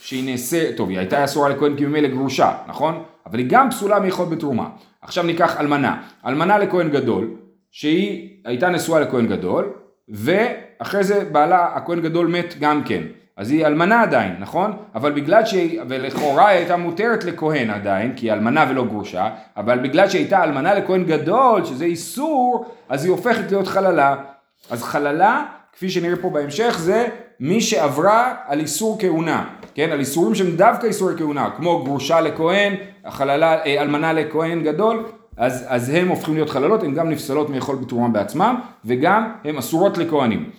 שהיא 0.00 0.30
נעשה, 0.30 0.76
טוב 0.76 0.88
היא 0.88 0.98
הייתה 0.98 1.24
אסורה 1.24 1.48
לכהן 1.48 1.76
כי 1.76 1.86
ממילא 1.86 2.08
גרושה, 2.08 2.52
נכון? 2.66 3.02
אבל 3.26 3.38
היא 3.38 3.46
גם 3.50 3.70
פסולה 3.70 4.00
מאכול 4.00 4.26
בתרומה. 4.26 4.68
עכשיו 5.02 5.24
ניקח 5.24 5.60
אלמנה, 5.60 6.02
אלמנה 6.26 6.58
לכהן 6.58 6.90
גדול, 6.90 7.30
שהיא 7.70 8.42
הייתה 8.44 8.68
נשואה 8.68 9.00
לכהן 9.00 9.26
גדול, 9.26 9.72
ואחרי 10.80 11.04
זה 11.04 11.24
בעלה 11.32 11.68
הכהן 11.74 12.00
גדול 12.00 12.26
מת 12.26 12.54
גם 12.60 12.82
כן. 12.84 13.02
אז 13.36 13.50
היא 13.50 13.66
אלמנה 13.66 14.02
עדיין, 14.02 14.36
נכון? 14.38 14.72
אבל 14.94 15.12
בגלל 15.12 15.46
שהיא, 15.46 15.80
ולכאורה 15.88 16.48
היא 16.48 16.58
הייתה 16.58 16.76
מותרת 16.76 17.24
לכהן 17.24 17.70
עדיין, 17.70 18.12
כי 18.16 18.26
היא 18.26 18.32
אלמנה 18.32 18.66
ולא 18.70 18.84
גרושה, 18.84 19.30
אבל 19.56 19.78
בגלל 19.78 20.08
שהיא 20.08 20.20
הייתה 20.20 20.44
אלמנה 20.44 20.74
לכהן 20.74 21.04
גדול, 21.04 21.64
שזה 21.64 21.84
איסור, 21.84 22.64
אז 22.88 23.04
היא 23.04 23.12
הופכת 23.12 23.50
להיות 23.50 23.66
חללה. 23.66 24.16
אז 24.70 24.82
חללה, 24.82 25.44
כפי 25.72 25.90
שנראה 25.90 26.16
פה 26.16 26.30
בהמשך, 26.30 26.76
זה 26.78 27.06
מי 27.40 27.60
שעברה 27.60 28.34
על 28.46 28.60
איסור 28.60 28.96
כהונה. 29.00 29.44
כן, 29.74 29.90
על 29.92 30.00
איסורים 30.00 30.34
שהם 30.34 30.56
דווקא 30.56 30.86
איסורי 30.86 31.14
כהונה, 31.18 31.50
כמו 31.56 31.84
גרושה 31.84 32.20
לכהן, 32.20 32.74
החללה, 33.04 33.64
אה, 33.64 33.82
אלמנה 33.82 34.12
לכהן 34.12 34.62
גדול, 34.62 35.04
אז, 35.38 35.64
אז 35.68 35.88
הם 35.88 36.08
הופכים 36.08 36.34
להיות 36.34 36.50
חללות, 36.50 36.82
הן 36.82 36.94
גם 36.94 37.10
נפסלות 37.10 37.50
מאכול 37.50 37.76
בתרומם 37.76 38.12
בעצמם, 38.12 38.60
וגם 38.84 39.32
הן 39.44 39.56
אסורות 39.58 39.98
לכהנים. 39.98 40.50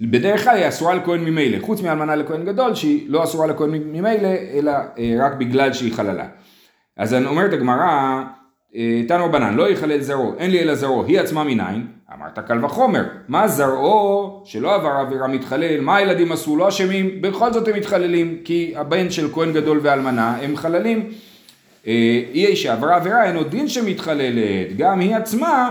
בדרך 0.00 0.44
כלל 0.44 0.56
היא 0.56 0.68
אסורה 0.68 0.94
לכהן 0.94 1.20
ממילא, 1.20 1.58
חוץ 1.60 1.82
מאלמנה 1.82 2.16
לכהן 2.16 2.44
גדול, 2.44 2.74
שהיא 2.74 3.10
לא 3.10 3.24
אסורה 3.24 3.46
לכהן 3.46 3.70
ממילא, 3.70 4.28
אלא 4.52 4.72
אה, 4.98 5.16
רק 5.20 5.34
בגלל 5.34 5.72
שהיא 5.72 5.94
חללה. 5.94 6.26
אז 6.96 7.14
אני 7.14 7.26
אומרת 7.26 7.52
הגמרא, 7.52 8.22
אה, 8.76 9.02
תנו 9.08 9.24
רבנן, 9.24 9.54
לא 9.54 9.70
יחלל 9.70 10.00
זרעו, 10.00 10.34
אין 10.38 10.50
לי 10.50 10.60
אלא 10.60 10.74
זרעו, 10.74 11.04
היא 11.04 11.20
עצמה 11.20 11.44
מניין, 11.44 11.86
אמרת 12.14 12.38
קל 12.38 12.64
וחומר, 12.64 13.04
מה 13.28 13.48
זרעו 13.48 14.42
שלא 14.44 14.74
עבר 14.74 14.88
עבירה 14.88 15.28
מתחלל, 15.28 15.80
מה 15.80 15.96
הילדים 15.96 16.32
עשו, 16.32 16.56
לא 16.56 16.68
אשמים, 16.68 17.22
בכל 17.22 17.52
זאת 17.52 17.68
הם 17.68 17.76
מתחללים, 17.76 18.38
כי 18.44 18.72
הבן 18.76 19.10
של 19.10 19.32
כהן 19.32 19.52
גדול 19.52 19.80
ואלמנה 19.82 20.36
הם 20.42 20.56
חללים. 20.56 21.10
אה, 21.88 21.92
היא 22.32 22.56
שעברה 22.56 22.96
עבירה 22.96 23.24
אין 23.24 23.36
עוד 23.36 23.50
דין 23.50 23.68
שמתחללת, 23.68 24.76
גם 24.76 25.00
היא 25.00 25.16
עצמה 25.16 25.70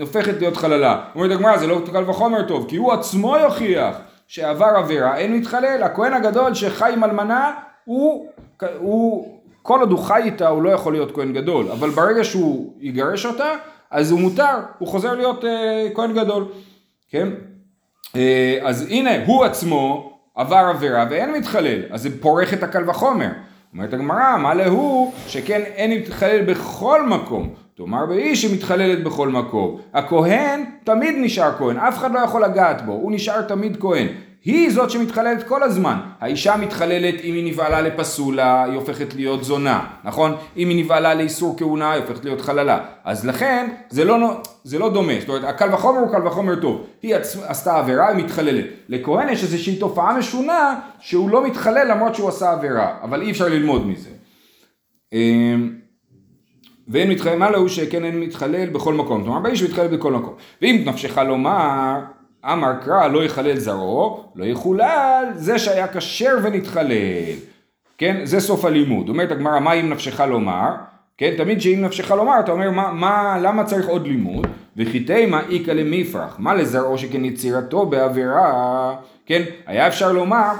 הופכת 0.00 0.34
להיות 0.38 0.56
חללה. 0.56 1.04
אומרת 1.14 1.30
הגמרא 1.30 1.56
זה 1.56 1.66
לא 1.66 1.80
קל 1.92 2.10
וחומר 2.10 2.42
טוב, 2.42 2.66
כי 2.68 2.76
הוא 2.76 2.92
עצמו 2.92 3.36
יוכיח 3.36 3.96
שעבר 4.28 4.72
עבירה, 4.76 5.16
אין 5.16 5.36
מתחלל, 5.36 5.82
הכהן 5.82 6.12
הגדול 6.12 6.54
שחי 6.54 6.90
עם 6.92 7.04
אלמנה 7.04 7.52
הוא, 7.84 8.26
הוא 8.78 9.36
כל 9.62 9.80
עוד 9.80 9.90
הוא 9.90 9.98
חי 9.98 10.22
איתה 10.24 10.48
הוא 10.48 10.62
לא 10.62 10.70
יכול 10.70 10.92
להיות 10.92 11.14
כהן 11.14 11.32
גדול, 11.32 11.68
אבל 11.70 11.90
ברגע 11.90 12.24
שהוא 12.24 12.72
יגרש 12.80 13.26
אותה 13.26 13.52
אז 13.90 14.10
הוא 14.10 14.20
מותר, 14.20 14.58
הוא 14.78 14.88
חוזר 14.88 15.14
להיות 15.14 15.44
אה, 15.44 15.88
כהן 15.94 16.14
גדול, 16.14 16.44
כן? 17.10 17.28
אה, 18.16 18.58
אז 18.62 18.86
הנה, 18.90 19.10
הוא 19.26 19.44
עצמו 19.44 20.12
עבר 20.34 20.56
עבירה 20.74 21.06
ואין 21.10 21.32
מתחלל, 21.32 21.82
אז 21.90 22.02
זה 22.02 22.22
פורך 22.22 22.54
את 22.54 22.62
הקל 22.62 22.90
וחומר. 22.90 23.30
אומרת 23.72 23.94
הגמרא, 23.94 24.36
מה 24.36 24.54
להוא 24.54 25.12
שכן 25.26 25.60
אין 25.60 25.92
מתחלל 26.00 26.44
בכל 26.44 27.06
מקום. 27.06 27.54
תאמר 27.76 28.06
באיש 28.06 28.42
שמתחללת 28.42 29.04
בכל 29.04 29.28
מקום. 29.28 29.80
הכהן 29.94 30.64
תמיד 30.84 31.14
נשאר 31.18 31.52
כהן, 31.58 31.76
אף 31.76 31.98
אחד 31.98 32.12
לא 32.12 32.18
יכול 32.18 32.44
לגעת 32.44 32.86
בו, 32.86 32.92
הוא 32.92 33.12
נשאר 33.12 33.42
תמיד 33.42 33.76
כהן. 33.80 34.06
היא 34.46 34.70
זאת 34.70 34.90
שמתחללת 34.90 35.48
כל 35.48 35.62
הזמן. 35.62 35.98
האישה 36.20 36.56
מתחללת 36.56 37.14
אם 37.24 37.34
היא 37.34 37.52
נבעלה 37.52 37.80
לפסולה, 37.80 38.64
היא 38.64 38.74
הופכת 38.74 39.14
להיות 39.14 39.44
זונה, 39.44 39.86
נכון? 40.04 40.36
אם 40.56 40.68
היא 40.68 40.84
נבעלה 40.84 41.14
לאיסור 41.14 41.54
כהונה, 41.58 41.92
היא 41.92 42.02
הופכת 42.02 42.24
להיות 42.24 42.40
חללה. 42.40 42.78
אז 43.04 43.26
לכן, 43.26 43.70
זה 43.88 44.04
לא, 44.04 44.40
זה 44.64 44.78
לא 44.78 44.92
דומה. 44.92 45.12
זאת 45.20 45.28
אומרת, 45.28 45.44
הקל 45.44 45.74
וחומר 45.74 45.98
הוא 45.98 46.12
קל 46.12 46.26
וחומר 46.26 46.60
טוב. 46.60 46.86
היא 47.02 47.14
עצ... 47.14 47.36
עשתה 47.46 47.78
עבירה, 47.78 48.08
היא 48.08 48.24
מתחללת. 48.24 48.64
לכהן 48.88 49.28
יש 49.28 49.42
איזושהי 49.42 49.76
תופעה 49.76 50.18
משונה, 50.18 50.80
שהוא 51.00 51.30
לא 51.30 51.46
מתחלל 51.46 51.90
למרות 51.90 52.14
שהוא 52.14 52.28
עשה 52.28 52.52
עבירה. 52.52 52.94
אבל 53.02 53.22
אי 53.22 53.30
אפשר 53.30 53.48
ללמוד 53.48 53.86
מזה. 53.86 54.10
אמ, 55.12 55.72
ואין 56.88 57.10
מתחלל, 57.10 57.38
מה 57.38 57.50
להוא 57.50 57.68
שכן 57.68 58.04
אין 58.04 58.20
מתחלל 58.20 58.70
בכל 58.70 58.94
מקום. 58.94 59.24
כלומר, 59.24 59.40
באיש 59.40 59.62
מתחלל 59.62 59.96
בכל 59.96 60.12
מקום. 60.12 60.34
ואם 60.62 60.82
נפשך 60.86 61.18
לומר... 61.18 62.15
אמר 62.52 62.72
קרא 62.84 63.06
לא 63.06 63.24
יחלל 63.24 63.56
זרעו, 63.56 64.24
לא 64.34 64.44
יחולל 64.44 65.24
זה 65.34 65.58
שהיה 65.58 65.88
כשר 65.88 66.38
ונתחלל. 66.42 67.34
כן, 67.98 68.20
זה 68.24 68.40
סוף 68.40 68.64
הלימוד. 68.64 69.08
אומרת 69.08 69.30
הגמרא, 69.30 69.60
מה 69.60 69.72
אם 69.72 69.90
נפשך 69.90 70.20
לומר? 70.20 70.70
כן, 71.18 71.34
תמיד 71.36 71.60
שאם 71.60 71.82
נפשך 71.82 72.10
לומר, 72.10 72.40
אתה 72.40 72.52
אומר, 72.52 72.70
מה, 72.70 72.92
מה, 72.92 73.38
למה 73.42 73.64
צריך 73.64 73.88
עוד 73.88 74.06
לימוד? 74.06 74.46
וכי 74.76 75.00
תימא 75.00 75.40
איכא 75.50 75.70
למפרח, 75.70 76.36
מה 76.38 76.54
לזרעו 76.54 76.98
שכן 76.98 77.24
יצירתו 77.24 77.86
בעבירה? 77.86 78.94
כן, 79.26 79.42
היה 79.66 79.86
אפשר 79.86 80.12
לומר, 80.12 80.52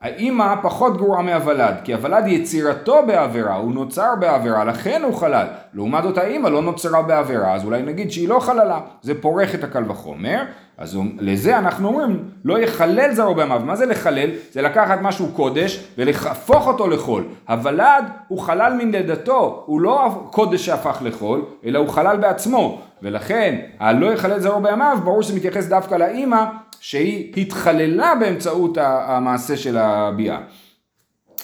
האימא 0.00 0.54
פחות 0.62 0.96
גרועה 0.96 1.22
מהוולד, 1.22 1.74
כי 1.84 1.94
הוולד 1.94 2.26
יצירתו 2.26 3.06
בעבירה, 3.06 3.54
הוא 3.54 3.72
נוצר 3.72 4.14
בעבירה, 4.20 4.64
לכן 4.64 5.02
הוא 5.04 5.14
חלל. 5.14 5.46
לעומת 5.74 6.02
זאת 6.02 6.18
האימא 6.18 6.48
לא 6.48 6.62
נוצרה 6.62 7.02
בעבירה, 7.02 7.54
אז 7.54 7.64
אולי 7.64 7.82
נגיד 7.82 8.12
שהיא 8.12 8.28
לא 8.28 8.40
חללה. 8.40 8.80
זה 9.02 9.20
פורך 9.20 9.54
את 9.54 9.64
הקל 9.64 9.90
וחומר, 9.90 10.42
אז 10.80 10.98
לזה 11.18 11.58
אנחנו 11.58 11.88
אומרים, 11.88 12.24
לא 12.44 12.58
יחלל 12.58 13.14
זרעו 13.14 13.34
בימיו. 13.34 13.62
מה 13.64 13.76
זה 13.76 13.86
לחלל? 13.86 14.30
זה 14.52 14.62
לקחת 14.62 14.98
משהו 15.02 15.28
קודש 15.28 15.84
ולהפוך 15.98 16.66
אותו 16.66 16.88
לחול. 16.88 17.24
הוולד 17.48 18.04
הוא 18.28 18.40
חלל 18.40 18.72
מן 18.72 18.90
לידתו, 18.90 19.62
הוא 19.66 19.80
לא 19.80 20.26
קודש 20.30 20.66
שהפך 20.66 20.98
לחול, 21.02 21.44
אלא 21.64 21.78
הוא 21.78 21.88
חלל 21.88 22.16
בעצמו. 22.16 22.80
ולכן, 23.02 23.60
הלא 23.80 24.12
יחלל 24.12 24.40
זרעו 24.40 24.62
בימיו, 24.62 24.98
ברור 25.04 25.22
שזה 25.22 25.36
מתייחס 25.36 25.66
דווקא 25.66 25.94
לאימא, 25.94 26.44
שהיא 26.80 27.32
התחללה 27.36 28.14
באמצעות 28.20 28.78
המעשה 28.80 29.56
של 29.56 29.78
הביאה. 29.78 30.38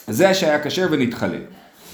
זה 0.06 0.34
שהיה 0.34 0.64
כשר 0.64 0.86
ונתחלל. 0.90 1.42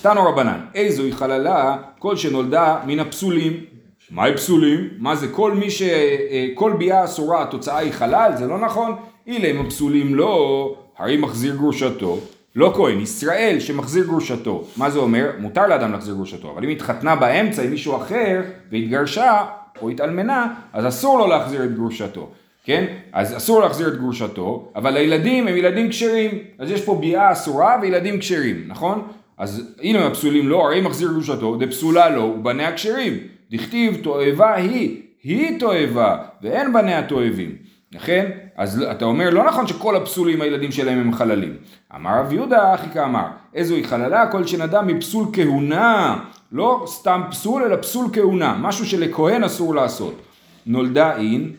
תנו 0.02 0.25
רבנן, 0.25 0.61
איזוהי 0.75 1.12
חללה 1.12 1.76
כל 1.99 2.16
שנולדה 2.16 2.76
מן 2.87 3.00
הפסולים. 3.00 3.72
מהי 4.12 4.35
פסולים? 4.35 4.88
מה 4.99 5.16
זה 5.16 5.28
כל 5.28 5.52
מי 5.52 5.71
ש... 5.71 5.83
אה, 5.83 6.47
כל 6.54 6.73
ביאה 6.78 7.04
אסורה 7.04 7.42
התוצאה 7.42 7.78
היא 7.78 7.92
חלל? 7.92 8.33
זה 8.37 8.47
לא 8.47 8.59
נכון. 8.59 8.95
אילא 9.26 9.50
אם 9.50 9.66
הפסולים 9.66 10.14
לא, 10.14 10.75
הרי 10.99 11.16
מחזיר 11.16 11.57
גרושתו. 11.57 12.19
לא 12.57 12.73
כהן, 12.76 13.00
ישראל 13.00 13.57
שמחזיר 13.61 14.04
גרושתו. 14.04 14.64
מה 14.76 14.90
זה 14.90 14.99
אומר? 14.99 15.31
מותר 15.38 15.66
לאדם 15.66 15.92
להחזיר 15.92 16.14
גרושתו, 16.14 16.50
אבל 16.50 16.64
אם 16.64 16.71
התחתנה 16.71 17.16
באמצע 17.16 17.62
עם 17.62 17.71
מישהו 17.71 17.97
אחר 17.97 18.42
והתגרשה 18.73 19.45
או 19.83 19.88
התאלמנה, 19.88 20.54
אז 20.73 20.87
אסור 20.87 21.19
לו 21.19 21.26
להחזיר 21.26 21.64
את 21.64 21.75
גרושתו. 21.75 22.28
כן? 22.64 22.85
אז 23.12 23.37
אסור 23.37 23.61
להחזיר 23.61 23.88
את 23.88 23.99
גרושתו, 23.99 24.69
אבל 24.76 24.97
הילדים 24.97 25.49
הם 25.49 25.57
ילדים 25.57 25.88
כשרים. 25.88 26.31
אז 26.59 26.71
יש 26.71 26.85
פה 26.85 26.99
ביאה 27.00 27.33
אסורה 27.33 27.76
וילדים 27.83 28.19
כשרים, 28.19 28.64
נכון? 28.66 29.02
אז 29.38 29.75
הנה 29.83 30.07
הפסולים 30.07 30.49
לא, 30.49 30.64
הרי 30.66 30.81
מחזיר 30.81 31.09
גרושתו, 31.12 31.57
דפסולה 31.57 32.09
לו 32.09 32.23
ובניה 32.23 32.73
כשרים. 32.73 33.19
דכתיב 33.52 33.97
תועבה 34.02 34.54
היא, 34.54 35.02
היא 35.23 35.61
תועבה 35.61 36.16
ואין 36.42 36.73
בניה 36.73 37.02
תועבים. 37.02 37.56
לכן, 37.92 38.30
אז 38.56 38.82
אתה 38.90 39.04
אומר, 39.04 39.30
לא 39.30 39.44
נכון 39.44 39.66
שכל 39.66 39.97
הפסולים 39.97 40.42
הילדים 40.42 40.73
שלהם 40.73 40.99
הם 40.99 41.12
חללים. 41.12 41.56
אמר 41.94 42.21
רב 42.21 42.32
יהודה, 42.32 42.75
אחי 42.75 42.87
כאמר, 42.94 43.26
איזו 43.54 43.75
היא 43.75 43.85
חללה? 43.85 44.26
כל 44.26 44.47
שנדע 44.47 44.82
מפסול 44.82 45.26
כהונה. 45.32 46.18
לא 46.52 46.85
סתם 46.87 47.23
פסול, 47.30 47.62
אלא 47.62 47.76
פסול 47.76 48.06
כהונה. 48.12 48.56
משהו 48.61 48.87
שלכהן 48.87 49.44
אסור 49.44 49.75
לעשות. 49.75 50.23
נולדה 50.66 51.16
אין, 51.16 51.52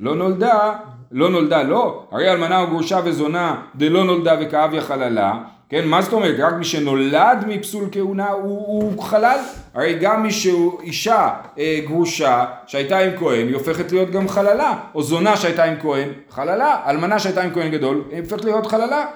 לא 0.00 0.14
נולדה, 0.14 0.72
לא 1.12 1.30
נולדה 1.30 1.62
לא. 1.62 2.06
הרי 2.10 2.32
אלמנה 2.32 2.60
או 2.60 2.66
גרושה 2.66 3.00
וזונה 3.04 3.62
דלא 3.76 4.04
נולדה 4.04 4.36
וכאביה 4.40 4.80
חללה. 4.80 5.38
כן, 5.70 5.88
מה 5.88 6.02
זאת 6.02 6.12
אומרת? 6.12 6.34
רק 6.38 6.54
מי 6.54 6.64
שנולד 6.64 7.44
מפסול 7.46 7.88
כהונה 7.92 8.28
הוא, 8.30 8.66
הוא 8.66 9.02
חלל? 9.02 9.38
הרי 9.74 9.98
גם 10.00 10.22
מי 10.22 10.30
שהוא 10.30 10.80
אישה 10.82 11.30
אה, 11.58 11.80
גרושה 11.86 12.44
שהייתה 12.66 12.98
עם 12.98 13.16
כהן 13.18 13.46
היא 13.46 13.54
הופכת 13.54 13.92
להיות 13.92 14.10
גם 14.10 14.28
חללה, 14.28 14.78
או 14.94 15.02
זונה 15.02 15.36
שהייתה 15.36 15.64
עם 15.64 15.74
כהן, 15.80 16.08
חללה, 16.30 16.82
אלמנה 16.86 17.18
שהייתה 17.18 17.42
עם 17.42 17.50
כהן 17.54 17.70
גדול 17.70 18.04
היא 18.10 18.20
הופכת 18.20 18.44
להיות 18.44 18.66
חללה. 18.66 19.06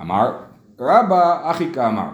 אמר 0.00 0.32
רבא 0.80 1.50
אחי 1.50 1.66
כאמר, 1.72 2.08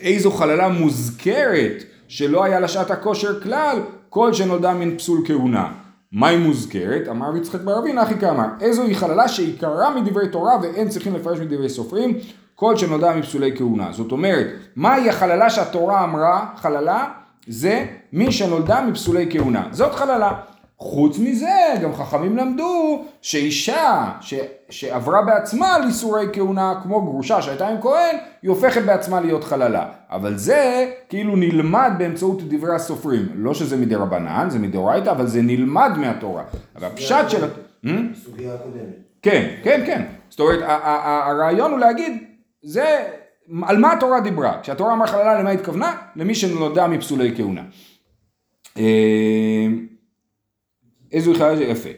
איזו 0.00 0.30
חללה 0.30 0.68
מוזכרת 0.68 1.82
שלא 2.08 2.44
היה 2.44 2.60
לה 2.60 2.68
שעת 2.68 2.90
הכושר 2.90 3.40
כלל, 3.40 3.78
כל 4.08 4.32
שנולדה 4.32 4.74
מן 4.74 4.96
פסול 4.98 5.20
כהונה. 5.26 5.72
מה 6.12 6.28
היא 6.28 6.38
מוזכרת? 6.38 7.08
אמר 7.08 7.36
יצחק 7.36 7.60
ברבין 7.60 7.98
אחי 7.98 8.14
כאמר, 8.20 8.46
איזו 8.60 8.82
היא 8.82 8.96
חללה 8.96 9.28
שעיקרה 9.28 10.00
מדברי 10.00 10.28
תורה 10.28 10.52
ואין 10.62 10.88
צריכים 10.88 11.14
לפרש 11.14 11.38
מדברי 11.38 11.68
סופרים, 11.68 12.18
כל 12.60 12.76
שנודע 12.76 13.14
מפסולי 13.16 13.56
כהונה. 13.56 13.92
זאת 13.92 14.12
אומרת, 14.12 14.46
מהי 14.76 15.08
החללה 15.08 15.50
שהתורה 15.50 16.04
אמרה, 16.04 16.46
חללה? 16.56 17.08
זה 17.46 17.86
מי 18.12 18.32
שנולדה 18.32 18.80
מפסולי 18.80 19.26
כהונה. 19.30 19.68
זאת 19.70 19.94
חללה. 19.94 20.32
חוץ 20.78 21.18
מזה, 21.18 21.56
גם 21.82 21.94
חכמים 21.94 22.36
למדו 22.36 23.04
שאישה 23.22 24.10
ש, 24.20 24.34
שעברה 24.70 25.22
בעצמה 25.22 25.74
על 25.74 25.84
איסורי 25.84 26.26
כהונה, 26.32 26.74
כמו 26.82 27.02
גרושה 27.02 27.42
שהייתה 27.42 27.68
עם 27.68 27.80
כהן, 27.80 28.16
היא 28.42 28.50
הופכת 28.50 28.82
בעצמה 28.82 29.20
להיות 29.20 29.44
חללה. 29.44 29.86
אבל 30.10 30.36
זה 30.36 30.90
כאילו 31.08 31.36
נלמד 31.36 31.92
באמצעות 31.98 32.42
דברי 32.48 32.74
הסופרים. 32.74 33.26
לא 33.34 33.54
שזה 33.54 33.76
מדי 33.76 33.94
רבנן, 33.94 34.46
זה 34.50 34.58
מדאורייתא, 34.58 35.10
אבל 35.10 35.26
זה 35.26 35.42
נלמד 35.42 35.92
מהתורה. 35.96 36.42
אבל 36.76 36.86
הפשט 36.86 37.30
של... 37.30 37.48
סוגיה 38.24 38.54
הקודמת. 38.54 38.82
כן, 39.22 39.50
כן, 39.62 39.82
כן. 39.86 40.02
זאת 40.28 40.40
אומרת, 40.40 40.60
הרעיון 41.26 41.70
הוא 41.70 41.78
להגיד, 41.78 42.27
זה, 42.62 43.08
על 43.62 43.78
מה 43.78 43.92
התורה 43.92 44.20
דיברה? 44.20 44.60
כשהתורה 44.62 44.94
אמרה 44.94 45.06
חללה, 45.06 45.40
למה 45.40 45.50
התכוונה? 45.50 45.96
למי 46.16 46.34
שנולדה 46.34 46.88
מפסולי 46.88 47.36
כהונה. 47.36 47.62
אה, 48.78 49.66
איזו 51.12 51.34
חללה 51.34 51.56
זה 51.56 51.64
יפה. 51.64 51.90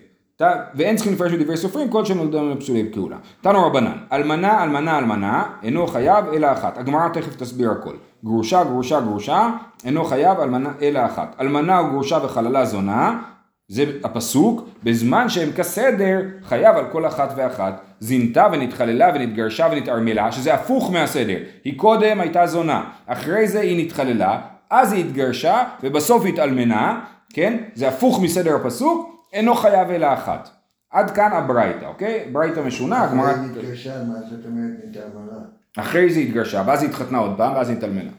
ואין 0.74 0.96
צריכים 0.96 1.14
לפרש 1.14 1.32
מדברי 1.32 1.56
סופרים 1.56 1.88
כל 1.88 2.04
שנולדה 2.04 2.42
מפסולי 2.42 2.90
כהונה. 2.92 3.16
תנו 3.40 3.66
רבנן, 3.66 3.98
אלמנה, 4.12 4.62
אלמנה, 4.62 4.98
אלמנה, 4.98 5.44
אינו 5.62 5.86
חייב 5.86 6.24
אלא 6.34 6.52
אחת. 6.52 6.78
הגמרא 6.78 7.08
תכף 7.08 7.36
תסביר 7.36 7.70
הכל. 7.70 7.94
גרושה, 8.24 8.64
גרושה, 8.64 9.00
גרושה, 9.00 9.50
אינו 9.84 10.04
חייב 10.04 10.40
אלמנה 10.40 10.72
אלא 10.82 11.06
אחת. 11.06 11.36
אלמנה 11.40 11.78
או 11.78 11.90
גרושה 11.90 12.18
וחללה 12.24 12.64
זונה, 12.64 13.22
זה 13.68 13.84
הפסוק, 14.04 14.68
בזמן 14.82 15.28
שהם 15.28 15.52
כסדר, 15.52 16.20
חייב 16.42 16.76
על 16.76 16.84
כל 16.92 17.06
אחת 17.06 17.32
ואחת. 17.36 17.89
זינתה 18.00 18.46
ונתחללה 18.52 19.10
ונתגרשה 19.14 19.68
ונתערמלה, 19.72 20.32
שזה 20.32 20.54
הפוך 20.54 20.92
מהסדר. 20.92 21.38
היא 21.64 21.78
קודם 21.78 22.20
הייתה 22.20 22.46
זונה, 22.46 22.84
אחרי 23.06 23.48
זה 23.48 23.60
היא 23.60 23.86
נתחללה, 23.86 24.40
אז 24.70 24.92
היא 24.92 25.04
התגרשה, 25.04 25.64
ובסוף 25.82 26.24
התאלמנה, 26.26 27.00
כן? 27.32 27.56
זה 27.74 27.88
הפוך 27.88 28.22
מסדר 28.22 28.56
הפסוק, 28.56 29.26
אינו 29.32 29.54
חייב 29.54 29.90
אלא 29.90 30.14
אחת. 30.14 30.50
עד 30.90 31.10
כאן 31.10 31.32
הברייתא, 31.32 31.84
אוקיי? 31.84 32.28
ברייתא 32.32 32.60
משונה, 32.60 33.04
הגמרא... 33.04 33.30
אחרי 33.30 33.40
היא 33.40 33.50
התגרשה, 33.50 34.02
מה 34.04 34.14
זאת 34.30 34.46
אומרת 34.46 34.72
נתערמלה? 34.88 35.44
אחרי 35.78 36.10
זה 36.10 36.20
התגרשה, 36.20 36.62
ואז 36.66 36.82
היא 36.82 36.90
התחתנה 36.90 37.18
עוד 37.18 37.34
פעם, 37.36 37.54
ואז 37.54 37.68
היא 37.68 37.76
התאלמנה. 37.76 38.10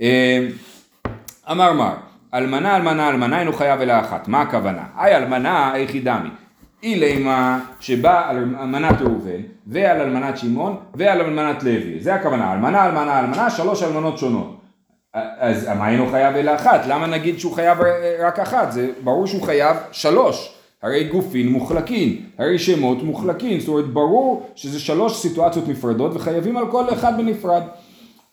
אה, 0.00 0.48
אמר 1.50 1.72
מר, 1.72 1.94
אלמנה 2.34 2.76
אלמנה 2.76 3.08
אלמנה 3.08 3.40
אינו 3.40 3.52
חייב 3.52 3.80
אלא 3.80 4.00
אחת, 4.00 4.28
מה 4.28 4.40
הכוונה? 4.40 4.84
היי 4.96 5.16
אלמנה 5.16 5.72
היחידמי, 5.72 6.28
אילימה 6.82 7.60
שבא 7.80 8.30
על 8.30 8.36
אלמנת 8.36 9.00
ראובן 9.00 9.40
ועל 9.66 10.00
אלמנת 10.00 10.38
שמעון 10.38 10.76
ועל 10.94 11.20
אלמנת 11.20 11.62
לוי, 11.62 12.00
זה 12.00 12.14
הכוונה, 12.14 12.52
אלמנה 12.52 12.86
אלמנה 12.86 13.20
אלמנה, 13.20 13.50
שלוש 13.50 13.82
אלמנות 13.82 14.18
שונות. 14.18 14.60
אז 15.38 15.68
מה 15.68 15.88
אינו 15.88 16.06
חייב 16.10 16.36
אלא 16.36 16.54
אחת? 16.54 16.80
למה 16.86 17.06
נגיד 17.06 17.38
שהוא 17.38 17.52
חייב 17.52 17.78
רק 18.20 18.38
אחת? 18.38 18.72
זה 18.72 18.90
ברור 19.04 19.26
שהוא 19.26 19.42
חייב 19.42 19.76
שלוש. 19.92 20.56
הרי 20.82 21.04
גופין 21.04 21.48
מוחלקין, 21.48 22.16
הרי 22.38 22.58
שמות 22.58 23.02
מוחלקין, 23.02 23.60
זאת 23.60 23.68
אומרת 23.68 23.86
ברור 23.86 24.50
שזה 24.54 24.80
שלוש 24.80 25.16
סיטואציות 25.16 25.68
נפרדות 25.68 26.16
וחייבים 26.16 26.56
על 26.56 26.70
כל 26.70 26.84
אחד 26.92 27.16
בנפרד. 27.16 27.62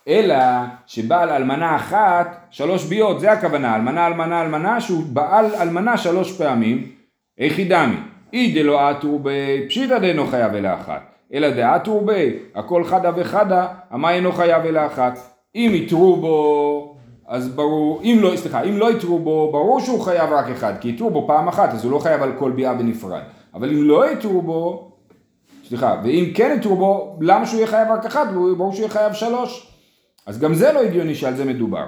אלא 0.08 0.36
שבעל 0.86 1.30
אלמנה 1.30 1.76
אחת, 1.76 2.48
שלוש 2.52 2.86
ביות, 2.86 3.20
זה 3.20 3.32
הכוונה, 3.32 3.76
אלמנה 3.76 4.08
אלמנה 4.08 4.42
אלמנה, 4.42 4.82
שהוא 4.82 5.04
בעל 5.08 5.46
אלמנה 5.46 5.98
שלוש 5.98 6.38
פעמים, 6.38 6.88
איך 7.38 7.60
דמי, 7.60 7.96
אי 8.34 8.52
דלא 8.52 8.90
עטור 8.90 9.20
בי, 9.20 9.66
פשיטא 9.68 10.00
דאינו 10.00 10.28
חייב 10.28 10.56
אלא 10.56 10.70
אחת, 10.74 11.02
אלא 11.34 11.50
דעטור 11.50 12.06
בי, 12.06 12.34
הכל 12.56 12.84
חדה 12.84 13.12
וחדה, 13.16 13.68
המה 13.90 14.12
אינו 14.12 14.32
חייב 14.32 14.66
אלא 14.66 14.86
אחת. 14.86 15.20
אם 15.56 15.72
יתרו 15.74 16.16
בו, 16.16 16.96
אז 17.28 17.50
ברור, 17.50 18.02
אם 18.04 18.18
לא, 18.22 18.36
סליחה, 18.36 18.64
אם 18.64 18.78
לא 18.78 18.92
יתרו 18.92 19.20
בו, 19.20 19.50
ברור 19.52 19.80
שהוא 19.80 20.02
חייב 20.02 20.30
רק 20.32 20.50
אחד, 20.50 20.74
כי 20.82 20.90
יתרו 20.90 21.10
בו 21.10 21.28
פעם 21.28 21.48
אחת, 21.48 21.74
אז 21.74 21.84
הוא 21.84 21.92
לא 21.92 22.00
חייב 22.00 22.24
על 22.24 22.32
כל 22.40 22.52
ביאה 22.52 22.74
בנפרד. 22.74 23.22
אבל 23.54 23.70
אם 23.70 23.84
לא 23.84 24.12
יתרו 24.12 24.42
בו, 24.42 24.92
סליחה, 25.68 26.02
ואם 26.04 26.32
כן 26.36 26.56
יתרו 26.60 26.76
בו, 26.76 27.18
למה 27.22 27.46
שהוא 27.46 27.58
יהיה 27.58 27.68
חייב 27.68 27.92
רק 27.92 28.06
אחד? 28.06 28.26
ברור 28.34 28.72
שהוא 28.72 28.82
יהיה 28.82 28.90
חייב 28.90 29.14
שלוש. 29.14 29.74
אז 30.26 30.40
גם 30.40 30.54
זה 30.54 30.72
לא 30.72 30.80
הגיוני 30.80 31.16
שעל 31.16 31.36
זה 31.36 31.46
מדובר. 31.46 31.86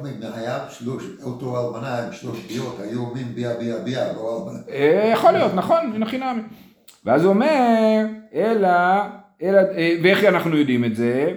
אם 0.00 0.30
היה 0.34 0.58
שלוש, 0.68 1.04
אותו 1.22 1.56
אלמנה 1.56 1.98
עם 1.98 2.12
שלוש 2.12 2.38
ביות, 2.38 2.76
היו 2.80 3.00
אומרים 3.00 3.26
ביה 3.34 3.54
ביה 3.54 3.78
ביה, 3.78 4.12
לא 4.12 4.46
אלמנה. 4.46 4.62
אה, 4.70 5.10
יכול 5.12 5.30
להיות, 5.32 5.54
נכון, 5.54 5.90
אין 5.94 6.04
חינמי. 6.04 6.42
ואז 7.04 7.24
הוא 7.24 7.30
אומר, 7.30 8.04
אלא, 8.34 8.68
אלא, 9.42 9.58
אה, 9.76 9.96
ואיך 10.02 10.24
אנחנו 10.24 10.56
יודעים 10.56 10.84
את 10.84 10.96
זה? 10.96 11.32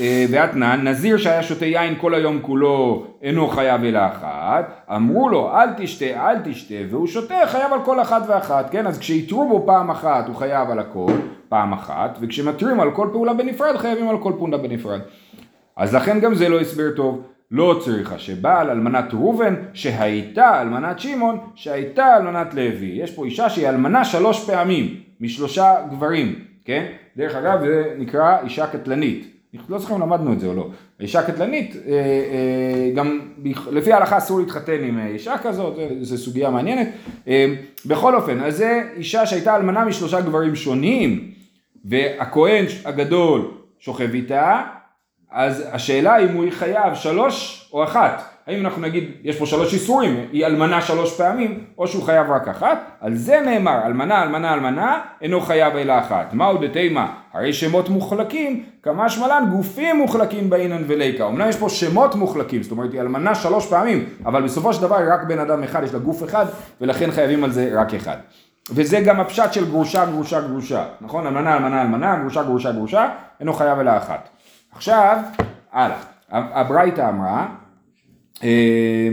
אה, 0.00 0.24
ואתנן, 0.30 0.88
נזיר 0.88 1.16
שהיה 1.16 1.42
שותה 1.42 1.66
יין 1.66 1.94
כל 2.00 2.14
היום 2.14 2.38
כולו 2.42 3.06
אינו 3.22 3.48
חייב 3.48 3.84
אלא 3.84 4.06
אחת, 4.06 4.86
אמרו 4.96 5.28
לו 5.28 5.52
אל 5.52 5.68
תשתה 5.76 6.04
אל 6.04 6.38
תשתה 6.44 6.74
והוא 6.90 7.06
שותה 7.06 7.34
חייב 7.46 7.72
על 7.72 7.80
כל 7.84 8.00
אחת 8.00 8.22
ואחת, 8.28 8.70
כן? 8.70 8.86
אז 8.86 8.98
כשיתרו 8.98 9.48
בו 9.48 9.66
פעם 9.66 9.90
אחת 9.90 10.26
הוא 10.26 10.36
חייב 10.36 10.70
על 10.70 10.78
הכל 10.78 11.12
פעם 11.48 11.72
אחת, 11.72 12.18
וכשמתרים 12.20 12.80
על 12.80 12.90
כל 12.90 13.08
פעולה 13.12 13.34
בנפרד 13.34 13.76
חייבים 13.76 14.08
על 14.08 14.18
כל 14.18 14.32
פעולה 14.38 14.58
בנפרד. 14.58 15.00
אז 15.76 15.94
לכן 15.94 16.20
גם 16.20 16.34
זה 16.34 16.48
לא 16.48 16.60
הסבר 16.60 16.90
טוב. 16.96 17.22
לא 17.50 17.80
צריכה 17.84 18.18
שבעל 18.18 18.70
אלמנת 18.70 19.14
ראובן 19.14 19.54
שהייתה 19.72 20.60
אלמנת 20.62 21.00
שמעון 21.00 21.38
שהייתה 21.54 22.16
אלמנת 22.16 22.54
לוי. 22.54 22.86
יש 22.86 23.10
פה 23.10 23.24
אישה 23.24 23.50
שהיא 23.50 23.68
אלמנה 23.68 24.04
שלוש 24.04 24.50
פעמים 24.50 24.94
משלושה 25.20 25.74
גברים, 25.90 26.34
כן? 26.64 26.86
דרך 27.16 27.34
אגב 27.34 27.60
זה 27.60 27.94
נקרא 27.98 28.38
אישה 28.44 28.66
קטלנית. 28.66 29.26
לא 29.68 29.78
זוכר 29.78 29.94
אם 29.94 30.00
למדנו 30.00 30.32
את 30.32 30.40
זה 30.40 30.46
או 30.46 30.54
לא. 30.54 30.68
אישה 31.00 31.22
קטלנית, 31.22 31.76
אה, 31.76 31.92
אה, 31.92 32.90
גם 32.94 33.20
לפי 33.72 33.92
ההלכה 33.92 34.18
אסור 34.18 34.40
להתחתן 34.40 34.84
עם 34.84 34.98
אישה 34.98 35.38
כזאת, 35.38 35.78
זו 36.00 36.18
סוגיה 36.18 36.50
מעניינת. 36.50 36.88
אה, 37.28 37.54
בכל 37.86 38.14
אופן, 38.16 38.40
אז 38.40 38.56
זה 38.56 38.82
אישה 38.96 39.26
שהייתה 39.26 39.56
אלמנה 39.56 39.84
משלושה 39.84 40.20
גברים 40.20 40.56
שונים, 40.56 41.30
והכהן 41.84 42.64
הגדול 42.84 43.50
שוכב 43.78 44.14
איתה, 44.14 44.62
אז 45.32 45.64
השאלה 45.72 46.18
אם 46.18 46.28
הוא 46.34 46.44
חייב 46.50 46.94
שלוש 46.94 47.68
או 47.72 47.84
אחת. 47.84 48.22
האם 48.46 48.66
אנחנו 48.66 48.82
נגיד, 48.82 49.10
יש 49.24 49.38
פה 49.38 49.46
שלוש 49.46 49.74
איסורים, 49.74 50.26
היא 50.32 50.46
אלמנה 50.46 50.82
שלוש 50.82 51.16
פעמים, 51.16 51.64
או 51.78 51.86
שהוא 51.86 52.02
חייב 52.02 52.30
רק 52.30 52.48
אחת, 52.48 52.78
על 53.00 53.14
זה 53.14 53.40
נאמר, 53.40 53.86
אלמנה, 53.86 54.22
אלמנה, 54.22 54.54
אלמנה, 54.54 55.00
אינו 55.22 55.40
חייב 55.40 55.76
אלא 55.76 55.98
אחת. 55.98 56.34
מהו 56.34 56.58
דתימה? 56.58 57.12
הרי 57.32 57.52
שמות 57.52 57.88
מוחלקים, 57.88 58.64
כמה 58.82 59.08
שמלן 59.08 59.44
גופים 59.50 59.96
מוחלקים 59.96 60.50
באינן 60.50 60.82
וליקה. 60.86 61.26
אמנם 61.26 61.48
יש 61.48 61.56
פה 61.56 61.68
שמות 61.68 62.14
מוחלקים, 62.14 62.62
זאת 62.62 62.72
אומרת 62.72 62.92
היא 62.92 63.00
אלמנה 63.00 63.34
שלוש 63.34 63.66
פעמים, 63.66 64.04
אבל 64.24 64.42
בסופו 64.42 64.74
של 64.74 64.82
דבר 64.82 64.96
רק 65.12 65.24
בן 65.24 65.38
אדם 65.38 65.62
אחד, 65.62 65.82
יש 65.84 65.92
לה 65.92 65.98
גוף 65.98 66.24
אחד, 66.24 66.46
ולכן 66.80 67.10
חייבים 67.10 67.44
על 67.44 67.50
זה 67.50 67.70
רק 67.74 67.94
אחד. 67.94 68.16
וזה 68.70 69.00
גם 69.00 69.20
הפשט 69.20 69.52
של 69.52 69.70
גרושה, 69.70 70.06
גרושה, 70.06 70.40
גרושה, 70.40 70.84
נכון? 71.00 71.26
אלמנה, 71.26 71.56
אלמנה, 71.56 71.82
אלמנה, 71.82 72.16
גרושה, 72.16 72.42
גרושה, 72.42 72.72
גרושה, 72.72 73.08
אינו 73.40 73.52
חייב 73.52 73.78
אלא 73.78 73.96
אחת. 73.96 74.28
עכשיו, 74.72 75.18
הלאה. 75.72 76.00
הברייתא 76.30 77.08
אמרה, 77.08 77.48
אה, 78.42 79.08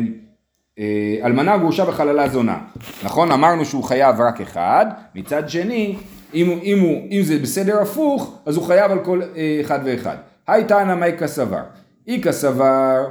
אה, 0.80 1.18
אלמנה 1.26 1.58
גרושה 1.58 1.90
וחללה 1.90 2.30
זונה. 2.30 2.58
נכון? 3.04 3.32
אמרנו 3.32 3.66
שהוא 3.66 3.84
חייב 3.84 4.22
רק 4.22 4.42
אחד, 4.42 4.86
מצד 5.16 5.50
שני, 5.50 5.96
אם, 6.34 6.60
אם, 6.64 6.80
הוא, 6.80 7.08
אם 7.12 7.22
זה 7.24 7.40
בסדר 7.40 7.82
הפוך, 7.82 8.40
אז 8.46 8.56
הוא 8.56 8.66
חייב 8.66 8.92
על 8.92 9.00
כל 9.06 9.22
אה, 9.36 9.58
אחד 9.62 9.80
ואחד. 9.86 10.16
היי 10.48 10.64
תנא 10.64 10.96
מאי 10.96 11.18
כסבר. 11.20 11.64
איכא 12.08 12.32
סבר, 12.32 13.06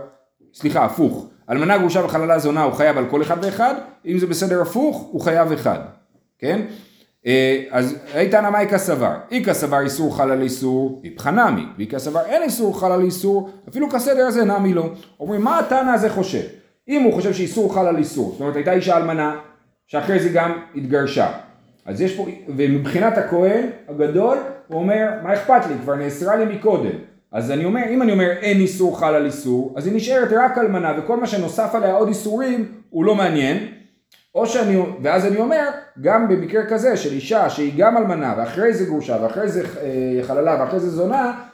סליחה, 0.54 0.84
הפוך. 0.84 1.26
אלמנה 1.50 1.78
גרושה 1.78 2.04
וחללה 2.04 2.38
זונה 2.38 2.62
הוא 2.62 2.72
חייב 2.72 2.98
על 2.98 3.06
כל 3.10 3.22
אחד 3.22 3.44
ואחד, 3.44 3.74
אם 4.06 4.18
זה 4.18 4.26
בסדר 4.26 4.62
הפוך 4.62 4.96
הוא 4.96 5.20
חייב 5.20 5.52
אחד, 5.52 5.78
כן? 6.38 6.60
אה, 7.26 7.62
אז 7.70 7.96
איתנא 8.14 8.50
מאיכא 8.50 8.78
סבר, 8.78 9.12
איכא 9.30 9.52
סבר 9.52 9.80
איסור 9.80 10.16
חל 10.16 10.30
על 10.30 10.42
איסור, 10.42 11.00
איפכא 11.04 11.28
נמי, 11.28 11.66
ואיכא 11.78 11.98
סבר 11.98 12.20
אין 12.26 12.42
איסור 12.42 12.80
חל 12.80 12.92
על 12.92 13.02
איסור, 13.02 13.50
אפילו 13.68 13.90
כסדר 13.90 14.26
הזה 14.26 14.44
נמי 14.44 14.74
לא. 14.74 14.90
אומרים 15.20 15.40
מה 15.40 15.58
התנא 15.58 15.90
הזה 15.90 16.10
חושב? 16.10 16.42
אם 16.88 17.02
הוא 17.02 17.12
חושב 17.12 17.32
שאיסור 17.32 17.74
חל 17.74 17.86
על 17.86 17.96
איסור, 17.96 18.30
זאת 18.32 18.40
אומרת 18.40 18.56
הייתה 18.56 18.72
אישה 18.72 18.96
אלמנה, 18.96 19.36
שאחרי 19.86 20.20
זה 20.20 20.28
גם 20.28 20.58
התגרשה. 20.74 21.32
אז 21.86 22.00
יש 22.00 22.16
פה, 22.16 22.26
ומבחינת 22.48 23.18
הכהן 23.18 23.66
הגדול, 23.88 24.38
הוא 24.68 24.78
אומר, 24.80 25.08
מה 25.22 25.34
אכפת 25.34 25.66
לי, 25.68 25.74
כבר 25.82 25.94
נאסרה 25.94 26.36
לי 26.36 26.56
מקודם. 26.56 26.90
אז 27.32 27.50
אני 27.50 27.64
אומר, 27.64 27.82
אם 27.90 28.02
אני 28.02 28.12
אומר 28.12 28.30
אין 28.30 28.60
איסור 28.60 28.98
חל 28.98 29.14
על 29.14 29.26
איסור, 29.26 29.74
אז 29.76 29.86
היא 29.86 29.96
נשארת 29.96 30.28
רק 30.32 30.58
אלמנה, 30.58 30.92
וכל 30.98 31.20
מה 31.20 31.26
שנוסף 31.26 31.74
עליה 31.74 31.94
עוד 31.94 32.08
איסורים, 32.08 32.72
הוא 32.90 33.04
לא 33.04 33.14
מעניין. 33.14 33.75
או 34.36 34.46
שאני, 34.46 34.76
ואז 35.02 35.26
אני 35.26 35.36
אומר, 35.36 35.68
גם 36.00 36.28
במקרה 36.28 36.66
כזה 36.66 36.96
של 36.96 37.12
אישה 37.12 37.50
שהיא 37.50 37.72
גם 37.76 37.96
אלמנה, 37.96 38.34
ואחרי 38.38 38.74
זה 38.74 38.84
גרושה, 38.84 39.18
ואחרי 39.22 39.48
זה 39.48 39.62
אה, 39.64 40.22
חללה, 40.22 40.56
ואחרי 40.60 40.80
זה 40.80 40.90
זונה, 40.90 41.44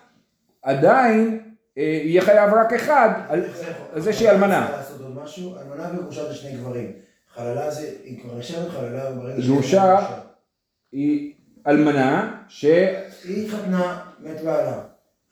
עדיין 0.63 1.41
אה, 1.79 1.83
יהיה 1.83 2.23
חייב 2.23 2.55
רק 2.55 2.73
אחד 2.73 3.11
על 3.93 4.01
זה 4.01 4.13
שהיא 4.13 4.31
אלמנה. 4.31 4.79
אלמנה 5.61 5.91
וגרושה 5.95 6.29
זה 6.29 6.35
שני 6.35 6.53
גברים. 6.53 6.93
חללה 7.35 7.71
זה, 7.71 7.91
היא 8.05 8.23
כבר 8.23 8.39
נחשבת 8.39 8.69
חללה 8.69 9.11
ברגע 9.13 9.43
שהיא 9.43 9.55
גרושה, 9.55 10.07
היא 10.93 11.35
אלמנה, 11.67 12.37
ש... 12.49 12.65
היא 12.65 13.47
התחתנה, 13.47 14.01
מת 14.21 14.41
בעלה. 14.41 14.79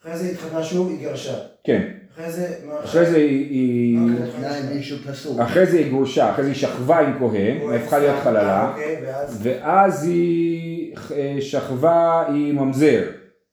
אחרי 0.03 0.17
זה 0.17 0.25
היא 0.25 0.33
התחתנה 0.33 0.63
שוב, 0.63 0.89
היא 0.89 1.09
גרשה. 1.09 1.39
כן, 1.65 1.89
אחרי 2.85 3.06
זה, 3.06 3.16
היא. 3.16 3.98
אחרי 5.38 5.66
זה 5.66 5.78
היא 5.78 5.90
גרושה, 5.90 6.30
אחרי 6.30 6.44
זה 6.44 6.50
היא 6.50 6.56
שכבה 6.56 6.98
עם 6.98 7.18
כהן, 7.18 7.74
הפכה 7.74 7.98
להיות 7.98 8.16
חללה, 8.22 8.68
אוקיי, 8.70 8.96
ואז... 9.42 10.04
היא 10.04 10.96
אה, 11.16 11.37
שכבה 11.40 12.24
עם 12.28 12.56
ממזר, 12.56 13.02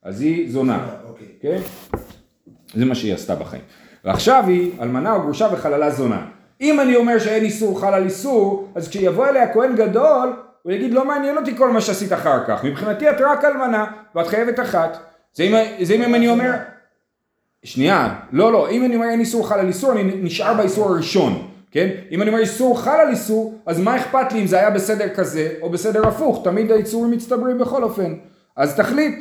אז 0.03 0.21
היא 0.21 0.51
זונה, 0.51 0.87
אוקיי. 1.07 1.27
כן? 1.41 1.57
זה 2.73 2.85
מה 2.85 2.95
שהיא 2.95 3.13
עשתה 3.13 3.35
בחיים. 3.35 3.61
ועכשיו 4.05 4.43
היא 4.47 4.71
אלמנה 4.81 5.13
או 5.13 5.21
גרושה 5.21 5.47
וחללה 5.51 5.89
זונה. 5.91 6.25
אם 6.61 6.79
אני 6.79 6.95
אומר 6.95 7.19
שאין 7.19 7.43
איסור 7.43 7.81
חל 7.81 7.93
על 7.93 8.03
איסור, 8.03 8.71
אז 8.75 8.89
כשיבוא 8.89 9.27
אליה 9.27 9.53
כהן 9.53 9.75
גדול, 9.75 10.33
הוא 10.63 10.71
יגיד 10.71 10.93
לא 10.93 11.05
מעניין 11.05 11.37
אותי 11.37 11.57
כל 11.57 11.69
מה 11.69 11.81
שעשית 11.81 12.13
אחר 12.13 12.45
כך, 12.47 12.63
מבחינתי 12.63 13.09
את 13.09 13.21
רק 13.21 13.45
אלמנה, 13.45 13.85
ואת 14.15 14.27
חייבת 14.27 14.59
אחת. 14.59 14.97
זה 15.33 15.43
אם, 15.43 15.55
זה 15.81 15.93
אם 15.93 16.15
אני 16.15 16.27
אומר, 16.27 16.51
שנייה, 17.67 18.15
לא 18.31 18.51
לא, 18.51 18.69
אם 18.69 18.85
אני 18.85 18.95
אומר 18.95 19.09
אין 19.09 19.19
איסור 19.19 19.47
חל 19.47 19.59
על 19.59 19.67
איסור, 19.67 19.91
אני 19.91 20.03
נשאר 20.03 20.53
באיסור 20.53 20.89
הראשון, 20.89 21.47
כן? 21.71 21.89
אם 22.11 22.21
אני 22.21 22.29
אומר 22.29 22.41
איסור 22.41 22.81
חל 22.81 22.99
על 22.99 23.09
איסור, 23.09 23.53
אז 23.65 23.79
מה 23.79 23.95
אכפת 23.95 24.33
לי 24.33 24.41
אם 24.41 24.47
זה 24.47 24.59
היה 24.59 24.69
בסדר 24.69 25.09
כזה 25.15 25.49
או 25.61 25.69
בסדר 25.69 26.07
הפוך, 26.07 26.41
תמיד 26.43 26.71
האיסורים 26.71 27.11
מצטברים 27.11 27.57
בכל 27.57 27.83
אופן. 27.83 28.13
אז 28.55 28.75
תחליט. 28.75 29.15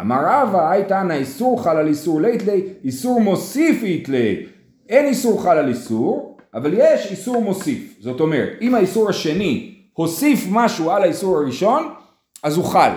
אמר 0.00 0.20
רבא, 0.26 0.70
היי 0.70 0.84
תנא 0.84 1.12
איסור 1.12 1.62
חל 1.62 1.76
על 1.76 1.88
איסור 1.88 2.20
לית 2.20 2.42
לי, 2.46 2.62
איסור 2.84 3.20
מוסיף 3.20 3.82
אית 3.82 4.08
לי. 4.08 4.46
אין 4.88 5.06
איסור 5.06 5.42
חל 5.42 5.58
על 5.58 5.68
איסור, 5.68 6.38
אבל 6.54 6.74
יש 6.74 7.10
איסור 7.10 7.42
מוסיף. 7.42 7.96
זאת 8.00 8.20
אומרת, 8.20 8.48
אם 8.60 8.74
האיסור 8.74 9.08
השני 9.08 9.74
הוסיף 9.92 10.46
משהו 10.50 10.90
על 10.90 11.02
האיסור 11.02 11.38
הראשון, 11.38 11.88
אז 12.42 12.56
הוא 12.56 12.64
חל. 12.64 12.90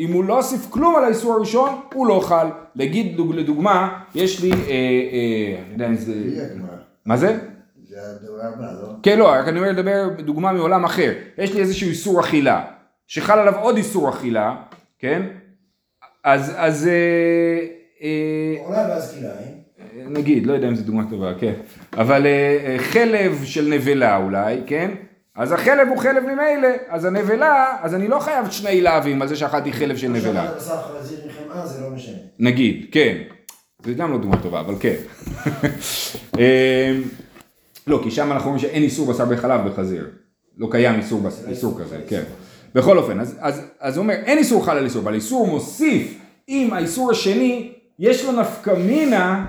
אם 0.00 0.12
הוא 0.12 0.24
לא 0.24 0.36
הוסיף 0.36 0.66
כלום 0.70 0.96
על 0.96 1.04
האיסור 1.04 1.32
הראשון, 1.32 1.80
הוא 1.94 2.06
לא 2.06 2.20
חל. 2.24 2.46
להגיד 2.76 3.16
דוג- 3.16 3.34
לדוגמה, 3.34 3.98
יש 4.14 4.42
לי, 4.42 4.50
אה, 4.52 4.56
אה, 4.68 5.62
אני 5.64 5.72
יודע 5.72 5.86
אם 5.86 5.94
זה... 5.94 6.14
מה 7.06 7.16
זה? 7.16 7.38
זה 7.88 7.96
הדבר 8.00 8.40
הבא, 8.42 8.72
לא? 8.82 8.88
כן, 9.02 9.18
לא, 9.18 9.28
רק 9.28 9.48
אני 9.48 9.58
אומר 9.58 9.70
לדבר 9.72 10.08
דוגמה 10.18 10.52
מעולם 10.52 10.84
אחר. 10.84 11.12
יש 11.38 11.54
לי 11.54 11.60
איזשהו 11.60 11.88
איסור 11.88 12.20
אכילה, 12.20 12.64
שחל 13.06 13.38
עליו 13.38 13.54
עוד 13.60 13.76
איסור 13.76 14.08
אכילה, 14.10 14.56
כן? 14.98 15.22
אז, 16.24 16.52
אז 16.56 16.86
אה, 16.88 16.92
אה, 18.02 18.64
עולה 18.66 18.86
ואז 18.88 19.14
כלאיים. 19.18 19.60
נגיד, 20.12 20.46
לא 20.46 20.52
יודע 20.52 20.68
אם 20.68 20.74
זו 20.74 20.84
דוגמה 20.84 21.02
טובה, 21.10 21.32
כן. 21.38 21.52
אבל 21.92 22.26
אה, 22.26 22.30
אה, 22.66 22.76
חלב 22.78 23.40
של 23.44 23.68
נבלה 23.74 24.16
אולי, 24.16 24.56
כן? 24.66 24.90
אז 25.40 25.52
החלב 25.52 25.88
הוא 25.88 25.98
חלב 25.98 26.22
ממילא, 26.24 26.68
אז 26.88 27.04
הנבלה, 27.04 27.76
אז 27.82 27.94
אני 27.94 28.08
לא 28.08 28.18
חייב 28.18 28.50
שני 28.50 28.80
להבים 28.80 29.22
על 29.22 29.28
זה 29.28 29.36
שאכלתי 29.36 29.72
חלב 29.72 29.96
של 29.96 30.08
נבלה. 30.08 30.46
זה 31.66 31.80
לא. 31.82 31.88
נגיד, 32.38 32.86
כן. 32.92 33.16
זה 33.84 33.92
גם 33.94 34.12
לא 34.12 34.18
דוגמה 34.18 34.42
טובה, 34.42 34.60
אבל 34.60 34.74
כן. 34.80 34.94
אמ, 36.38 37.02
לא, 37.86 38.00
כי 38.04 38.10
שם 38.10 38.32
אנחנו 38.32 38.46
אומרים 38.46 38.58
שאין 38.62 38.82
איסור 38.82 39.12
בשר 39.12 39.24
בחלב 39.24 39.68
בחזיר. 39.68 40.08
לא 40.58 40.68
קיים 40.70 40.94
איסור, 40.94 41.20
בס- 41.20 41.44
איסור 41.48 41.80
כזה, 41.80 41.98
כן. 42.08 42.22
בכל 42.74 42.98
אופן, 42.98 43.20
אז, 43.20 43.36
אז, 43.40 43.62
אז 43.80 43.96
הוא 43.96 44.02
אומר, 44.02 44.14
אין 44.14 44.38
איסור 44.38 44.64
חל 44.66 44.76
על 44.76 44.84
איסור, 44.84 45.02
אבל 45.02 45.14
איסור 45.14 45.46
מוסיף, 45.46 46.18
אם 46.48 46.70
האיסור 46.72 47.10
השני, 47.10 47.72
יש 47.98 48.24
לו 48.24 48.32
נפקא 48.32 48.70
מינה, 48.70 49.46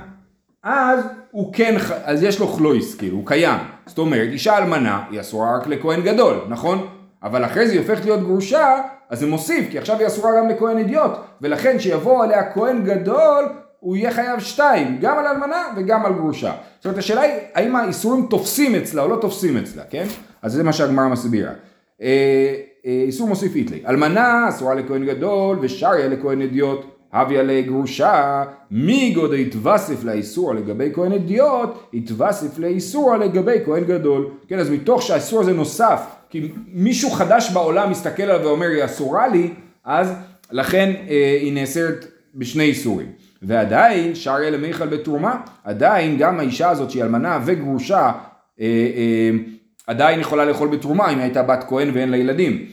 אז 0.63 0.99
הוא 1.31 1.53
כן, 1.53 1.75
אז 2.03 2.23
יש 2.23 2.39
לו 2.39 2.47
חלויס, 2.47 2.95
כאילו, 2.95 3.17
הוא 3.17 3.27
קיים. 3.27 3.59
זאת 3.85 3.97
אומרת, 3.97 4.29
אישה 4.31 4.57
אלמנה, 4.57 5.03
היא 5.11 5.21
אסורה 5.21 5.57
רק 5.57 5.67
לכהן 5.67 6.01
גדול, 6.01 6.35
נכון? 6.49 6.87
אבל 7.23 7.45
אחרי 7.45 7.67
זה 7.67 7.73
היא 7.73 7.79
הופכת 7.79 8.05
להיות 8.05 8.19
גרושה, 8.19 8.81
אז 9.09 9.19
זה 9.19 9.27
מוסיף, 9.27 9.71
כי 9.71 9.77
עכשיו 9.77 9.99
היא 9.99 10.07
אסורה 10.07 10.31
גם 10.37 10.49
לכהן 10.49 10.77
אידיוט, 10.77 11.11
ולכן 11.41 11.79
שיבוא 11.79 12.23
עליה 12.23 12.53
כהן 12.53 12.83
גדול, 12.83 13.45
הוא 13.79 13.95
יהיה 13.95 14.11
חייב 14.11 14.39
שתיים, 14.39 14.97
גם 15.01 15.17
על 15.17 15.27
אלמנה 15.27 15.67
וגם 15.77 16.05
על 16.05 16.13
גרושה. 16.13 16.53
זאת 16.77 16.85
אומרת, 16.85 16.97
השאלה 16.97 17.21
היא, 17.21 17.33
האם 17.55 17.75
האיסורים 17.75 18.25
תופסים 18.29 18.75
אצלה 18.75 19.03
או 19.03 19.07
לא 19.07 19.15
תופסים 19.21 19.57
אצלה, 19.57 19.83
כן? 19.89 20.05
אז 20.41 20.53
זה 20.53 20.63
מה 20.63 20.73
שהגמרא 20.73 21.07
מסבירה. 21.07 21.51
אה, 22.01 22.55
אה, 22.85 23.01
איסור 23.05 23.27
מוסיף 23.27 23.55
איתלי. 23.55 23.83
אלמנה 23.87 24.49
אסורה 24.49 24.75
לכהן 24.75 25.05
גדול 25.05 25.57
ושריה 25.61 26.07
לכהן 26.07 26.41
אדיוט. 26.41 26.90
הביא 27.13 27.39
עלי 27.39 27.61
גרושה, 27.61 28.43
מי 28.71 29.11
גודל 29.15 29.39
יתווסף 29.39 30.03
לאיסור 30.03 30.55
לגבי 30.55 30.89
כהן 30.93 31.11
אדיוט, 31.11 31.69
יתווסף 31.93 32.59
לאיסור 32.59 33.15
לגבי 33.15 33.57
כהן 33.65 33.83
גדול. 33.83 34.27
כן, 34.47 34.59
אז 34.59 34.69
מתוך 34.69 35.01
שהאיסור 35.01 35.41
הזה 35.41 35.53
נוסף, 35.53 36.01
כי 36.29 36.51
מישהו 36.67 37.09
חדש 37.09 37.51
בעולם 37.53 37.91
מסתכל 37.91 38.23
עליו 38.23 38.45
ואומר 38.45 38.65
היא 38.65 38.85
אסורה 38.85 39.27
לי, 39.27 39.53
אז 39.85 40.13
לכן 40.51 40.93
אה, 41.09 41.37
היא 41.41 41.53
נאסרת 41.53 42.05
בשני 42.35 42.63
איסורים. 42.63 43.07
ועדיין, 43.41 44.15
שריה 44.15 44.49
למיכל 44.49 44.87
בתרומה, 44.87 45.41
עדיין 45.63 46.17
גם 46.17 46.39
האישה 46.39 46.69
הזאת 46.69 46.91
שהיא 46.91 47.03
אלמנה 47.03 47.39
וגרושה, 47.45 48.11
אה, 48.61 48.65
אה, 48.65 49.29
עדיין 49.87 50.19
יכולה 50.19 50.45
לאכול 50.45 50.67
בתרומה 50.67 51.09
אם 51.09 51.17
היא 51.17 51.23
הייתה 51.23 51.43
בת 51.43 51.65
כהן 51.69 51.91
ואין 51.93 52.09
לה 52.09 52.17
ילדים. 52.17 52.65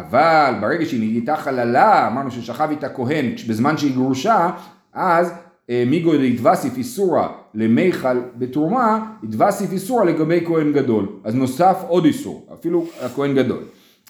אבל 0.00 0.54
ברגע 0.60 0.86
שהיא 0.86 1.00
נהייתה 1.00 1.36
חללה, 1.36 2.06
אמרנו 2.06 2.30
ששכב 2.30 2.68
איתה 2.70 2.88
כהן 2.88 3.32
בזמן 3.48 3.76
שהיא 3.76 3.94
גרושה, 3.94 4.50
אז 4.92 5.32
אה, 5.70 5.84
מיגו 5.86 6.12
דהתווסף 6.16 6.76
איסורה 6.76 7.28
למיכל 7.54 8.20
בתרומה, 8.38 9.12
התווסף 9.22 9.72
איסורה 9.72 10.04
לגבי 10.04 10.44
כהן 10.46 10.72
גדול. 10.72 11.08
אז 11.24 11.34
נוסף 11.34 11.76
עוד 11.88 12.04
איסור, 12.04 12.46
אפילו 12.54 12.86
הכהן 13.02 13.34
גדול. 13.34 13.62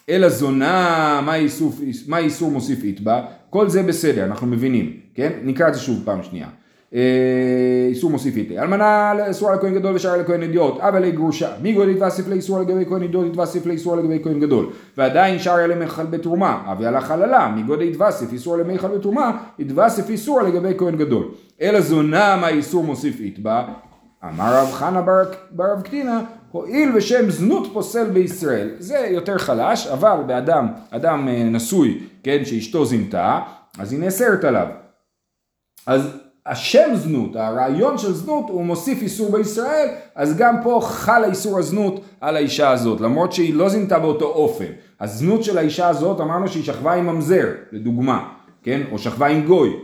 אלא 0.09 0.29
זונה, 0.29 1.20
מה 1.27 1.35
איסור, 1.35 1.72
מה 2.07 2.18
איסור 2.18 2.51
מוסיף 2.51 2.85
איתבה? 2.85 3.22
כל 3.51 3.68
זה 3.68 3.83
בסדר, 3.83 4.25
אנחנו 4.25 4.46
מבינים, 4.46 4.92
כן? 5.14 5.33
נקרא 5.42 5.68
את 5.68 5.75
זה 5.75 5.81
שוב 5.81 6.03
פעם 6.05 6.22
שנייה. 6.22 6.49
אה, 6.94 7.87
איסור 7.88 8.11
מוסיף 8.11 8.37
איתה. 8.37 8.62
אלמנה 8.62 9.12
אסורה 9.31 9.55
לכהן 9.55 9.75
גדול 9.75 9.94
ושאר 9.94 10.16
לכהן 10.16 10.42
אדיוט, 10.42 10.81
אבל 10.81 11.03
לגרושה. 11.03 11.51
מי 11.62 11.72
גודל 11.72 11.90
יתווסף 11.90 12.29
לאיסור 12.29 12.61
לגבי 12.61 12.85
כהן 12.88 13.03
אדיוט, 13.03 13.27
יתווסף 13.27 13.66
לאיסור 13.66 13.96
לגבי 13.96 14.20
כהן 14.22 14.40
גדול. 14.40 14.66
ועדיין 14.96 15.38
שאר 15.38 15.66
למיכל 15.66 16.07
בתרומה, 16.07 16.62
אבי 16.72 16.87
על 16.87 16.96
החללה, 16.96 17.49
מי 17.49 17.62
גודל 17.62 17.83
יתווסף 17.83 18.33
איסור 18.33 18.57
למיכל 18.57 18.88
בתרומה, 18.88 19.38
יתווסף 19.59 20.11
איסור 20.11 20.42
לגבי 20.42 20.72
כהן 20.79 20.96
גדול. 20.96 21.29
אלא 21.61 21.81
זונה 21.81 22.37
מה 22.40 22.49
איסור 22.49 22.85
מוסיף 22.85 23.20
איתבה, 23.20 23.64
אמר 24.25 24.55
רב 24.55 24.72
חנה 24.72 25.03
בר, 25.03 25.22
בר 25.51 25.72
רב 25.72 25.83
קטינה, 25.83 26.20
הואיל 26.51 26.96
ושם 26.96 27.31
זנות 27.31 27.68
פוסל 27.72 28.11
בישראל. 28.11 28.70
זה 28.79 29.09
יותר 29.11 29.38
חלש, 29.38 29.87
אבל 29.87 30.16
באדם, 30.27 30.68
אדם 30.90 31.29
אה, 31.29 31.44
נשוי, 31.44 31.99
כן, 32.22 32.44
שאשתו 32.44 32.85
זינתה, 32.85 33.40
אז 33.79 33.92
היא 33.92 34.01
נאסרת 34.01 34.44
עליו. 34.44 34.66
אז 35.87 36.26
השם 36.47 36.91
זנות, 36.95 37.37
הרעיון 37.37 37.99
של 37.99 38.13
זנות, 38.13 38.45
הוא 38.49 38.65
מוסיף 38.65 39.03
איסור 39.03 39.33
בישראל, 39.33 39.89
אז 40.15 40.37
גם 40.37 40.63
פה 40.63 40.81
חל 40.83 41.25
האיסור 41.25 41.59
הזנות 41.59 42.01
על 42.21 42.37
האישה 42.37 42.71
הזאת, 42.71 43.01
למרות 43.01 43.33
שהיא 43.33 43.55
לא 43.55 43.69
זינתה 43.69 43.99
באותו 43.99 44.27
אופן. 44.27 44.65
הזנות 45.01 45.45
של 45.45 45.59
האישה 45.59 45.89
הזאת, 45.89 46.21
אמרנו 46.21 46.49
שהיא 46.49 46.65
שכבה 46.65 46.93
עם 46.93 47.07
ממזר, 47.07 47.47
לדוגמה, 47.73 48.29
כן? 48.63 48.83
או 48.93 48.99
שכבה 48.99 49.27
עם 49.27 49.47
גוי. 49.47 49.77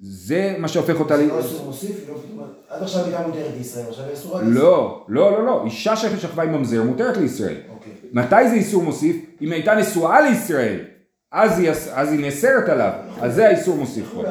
זה 0.00 0.54
מה 0.58 0.68
שהופך 0.68 1.00
אותה 1.00 1.16
זה 1.16 1.24
ל... 1.24 1.28
לא 1.28 1.38
איסור 1.38 1.66
מוסיף, 1.66 1.96
לא. 2.08 2.44
עד 2.68 2.82
עכשיו 2.82 3.04
היא 3.04 3.14
גם 3.14 3.22
מותרת 3.26 3.52
לישראל, 3.58 3.84
עכשיו 3.88 4.04
היא 4.04 4.14
אסורה 4.14 4.42
לישראל. 4.42 4.62
לא, 4.62 5.04
לא, 5.08 5.32
לא, 5.32 5.46
לא, 5.46 5.62
אישה 5.64 5.96
ששכבה 5.96 6.42
עם 6.42 6.52
ממזר 6.52 6.82
מותרת 6.82 7.16
לישראל. 7.16 7.56
אוקיי. 7.74 7.92
מתי 8.12 8.48
זה 8.48 8.54
איסור 8.54 8.82
מוסיף? 8.82 9.16
אם 9.42 9.52
הייתה 9.52 9.74
נשואה 9.74 10.20
לישראל, 10.20 10.78
אז 11.32 11.58
היא, 11.58 11.70
אז 11.70 12.12
היא 12.12 12.20
נאסרת 12.20 12.68
עליו, 12.68 12.90
אז 13.20 13.34
זה 13.34 13.46
האיסור 13.46 13.76
מוסיף 13.76 14.04
פה. 14.14 14.22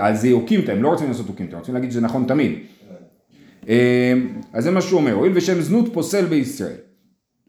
אז 0.00 0.20
זה 0.20 0.32
אוקימתא, 0.32 0.70
הם 0.70 0.82
לא 0.82 0.88
רוצים 0.88 1.08
לעשות 1.08 1.28
אוקימתא, 1.28 1.52
הם 1.52 1.58
רוצים 1.58 1.74
להגיד 1.74 1.90
שזה 1.90 2.00
נכון 2.00 2.24
תמיד. 2.28 2.58
אה, 3.68 4.12
אז 4.52 4.64
זה 4.64 4.70
מה 4.70 4.80
שהוא 4.80 5.00
אומר, 5.00 5.12
הואיל 5.12 5.32
ושם 5.34 5.60
זנות 5.60 5.92
פוסל 5.92 6.24
בישראל. 6.24 6.76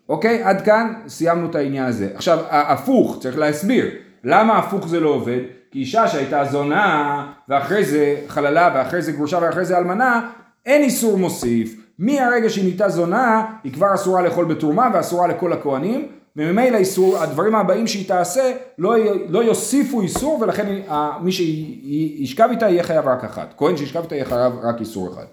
אוקיי? 0.09 0.43
עד 0.43 0.61
כאן 0.61 0.93
סיימנו 1.07 1.49
את 1.49 1.55
העניין 1.55 1.85
הזה. 1.85 2.09
עכשיו, 2.15 2.39
הפוך, 2.49 3.17
צריך 3.21 3.37
להסביר. 3.37 3.85
למה 4.23 4.57
הפוך 4.57 4.87
זה 4.87 4.99
לא 4.99 5.09
עובד? 5.09 5.39
כי 5.71 5.79
אישה 5.79 6.07
שהייתה 6.07 6.45
זונה, 6.45 7.25
ואחרי 7.49 7.85
זה 7.85 8.15
חללה, 8.27 8.71
ואחרי 8.75 9.01
זה 9.01 9.11
גרושה, 9.11 9.39
ואחרי 9.41 9.65
זה 9.65 9.77
אלמנה, 9.77 10.29
אין 10.65 10.83
איסור 10.83 11.17
מוסיף. 11.17 11.75
מהרגע 11.99 12.49
שהיא 12.49 12.63
נהייתה 12.63 12.89
זונה, 12.89 13.45
היא 13.63 13.73
כבר 13.73 13.93
אסורה 13.93 14.21
לאכול 14.21 14.45
בתרומה 14.45 14.89
ואסורה 14.93 15.27
לכל 15.27 15.53
הכהנים, 15.53 16.07
וממילא 16.39 16.77
איסור, 16.77 17.17
הדברים 17.17 17.55
הבאים 17.55 17.87
שהיא 17.87 18.07
תעשה 18.07 18.51
לא, 18.77 18.95
לא 19.29 19.43
יוסיפו 19.43 20.01
איסור, 20.01 20.41
ולכן 20.41 20.81
מי 21.21 21.31
שישכב 21.31 22.47
איתה 22.51 22.69
יהיה 22.69 22.83
חייב 22.83 23.07
רק 23.07 23.23
אחת. 23.23 23.53
כהן 23.57 23.77
שישכב 23.77 24.01
איתה 24.01 24.15
יהיה 24.15 24.25
חייב 24.25 24.53
רק 24.63 24.79
איסור 24.79 25.13
אחד. 25.13 25.25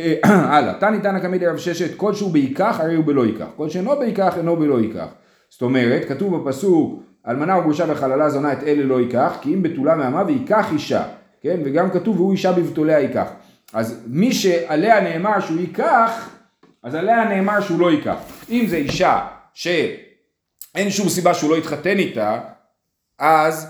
אה, 0.00 0.14
הלאה, 0.56 0.74
תני 0.74 1.00
תנא 1.00 1.18
קמא 1.18 1.36
דרב 1.36 1.56
ששת, 1.56 1.96
כל 1.96 2.14
שהוא 2.14 2.32
בייקח 2.32 2.80
הרי 2.80 2.94
הוא 2.94 3.04
בלא 3.04 3.26
ייקח, 3.26 3.46
כל 3.56 3.68
שאינו 3.68 3.98
בייקח 3.98 4.38
אינו 4.38 4.56
בלא 4.56 4.80
ייקח. 4.80 5.06
זאת 5.50 5.62
אומרת, 5.62 6.04
כתוב 6.08 6.36
בפסוק, 6.36 7.02
אלמנה 7.28 7.58
וגרושה 7.58 7.84
וחללה 7.88 8.30
זונה 8.30 8.52
את 8.52 8.62
אלה 8.62 8.84
לא 8.84 9.00
ייקח, 9.00 9.36
כי 9.40 9.54
אם 9.54 9.62
בתולה 9.62 9.94
מעמה 9.94 10.22
וייקח 10.26 10.72
אישה, 10.72 11.02
כן? 11.40 11.60
וגם 11.64 11.90
כתוב 11.90 12.20
והוא 12.20 12.32
אישה 12.32 12.52
בבתוליה 12.52 13.00
ייקח. 13.00 13.28
אז 13.72 14.04
מי 14.06 14.32
שעליה 14.32 15.00
נאמר 15.00 15.40
שהוא 15.40 15.60
ייקח, 15.60 16.30
אז 16.82 16.94
עליה 16.94 17.24
נאמר 17.24 17.60
שהוא 17.60 17.80
לא 17.80 17.90
ייקח. 17.90 18.16
אם 18.50 18.64
זה 18.68 18.76
אישה 18.76 19.20
שאין 19.54 20.90
שום 20.90 21.08
סיבה 21.08 21.34
שהוא 21.34 21.50
לא 21.50 21.56
יתחתן 21.56 21.98
איתה, 21.98 22.40
אז 23.18 23.66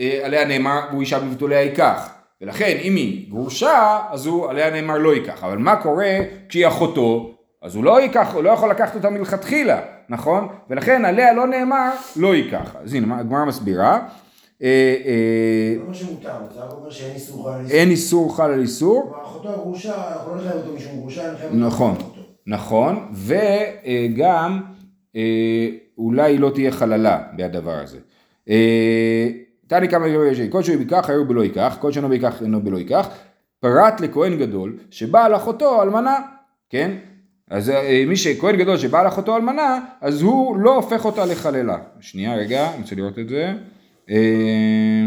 אה, 0.00 0.20
עליה 0.24 0.44
נאמר 0.44 0.80
והוא 0.90 1.00
אישה 1.00 1.18
בבתוליה 1.18 1.62
ייקח. 1.62 2.10
ולכן 2.40 2.76
אם 2.82 2.96
היא 2.96 3.30
גרושה, 3.30 4.00
אז 4.10 4.26
הוא 4.26 4.50
עליה 4.50 4.70
נאמר 4.70 4.98
לא 4.98 5.14
ייקח. 5.14 5.44
אבל 5.44 5.58
מה 5.58 5.76
קורה 5.76 6.18
כשהיא 6.48 6.66
אחותו? 6.66 7.34
אז 7.62 7.74
הוא 7.74 7.84
לא 7.84 8.00
ייקח, 8.00 8.34
הוא 8.34 8.42
לא 8.42 8.50
יכול 8.50 8.70
לקחת 8.70 8.94
אותה 8.94 9.10
מלכתחילה, 9.10 9.80
נכון? 10.08 10.48
ולכן 10.70 11.04
עליה 11.04 11.32
לא 11.32 11.46
נאמר 11.46 11.90
לא 12.16 12.34
ייקח. 12.34 12.76
אז 12.84 12.94
הנה, 12.94 13.18
הגמרא 13.18 13.44
מסבירה. 13.44 14.00
אין 17.70 17.90
איסור 17.90 18.36
חל 18.36 18.50
על 18.50 18.60
איסור. 18.60 19.16
אחותו 19.22 19.52
הגרושה, 19.52 20.12
אנחנו 20.12 20.34
לא 20.34 20.40
נחייב 20.40 20.56
אותו 20.56 20.72
משום 20.76 20.96
גרושה, 20.96 21.32
נכון. 21.52 21.94
נכון, 22.46 23.12
וגם 23.12 24.60
אולי 25.98 26.32
היא 26.32 26.40
לא 26.40 26.50
תהיה 26.54 26.70
חללה 26.70 27.22
בהדבר 27.36 27.78
הזה. 27.78 27.98
אה, 28.50 29.28
תני 29.66 29.88
כמה 29.88 30.08
דברים 30.08 30.32
יש, 30.32 30.40
כל 30.40 30.62
שהוא 30.62 30.76
ייקח, 30.80 31.10
היו 31.10 31.28
בלא 31.28 31.44
ייקח, 31.44 31.76
כל 31.80 31.92
שאינו 31.92 32.12
ייקח, 32.12 32.42
אינו 32.42 32.60
בלא 32.60 32.78
ייקח. 32.78 33.08
פרט 33.60 34.00
לכהן 34.00 34.38
גדול, 34.38 34.78
שבעל 34.90 35.36
אחותו 35.36 35.82
אלמנה, 35.82 36.18
כן? 36.70 36.90
אז 37.50 37.70
אה, 37.70 38.04
מי 38.06 38.16
שכהן 38.16 38.56
גדול 38.56 38.76
שבעל 38.76 39.08
אחותו 39.08 39.36
אלמנה, 39.36 39.78
אז 40.00 40.22
הוא 40.22 40.56
לא 40.56 40.76
הופך 40.76 41.04
אותה 41.04 41.26
לחללה. 41.26 41.78
שנייה, 42.00 42.36
רגע, 42.36 42.70
אני 42.70 42.82
רוצה 42.82 42.94
לראות 42.94 43.18
את 43.18 43.28
זה. 43.28 43.52
אה, 44.10 45.06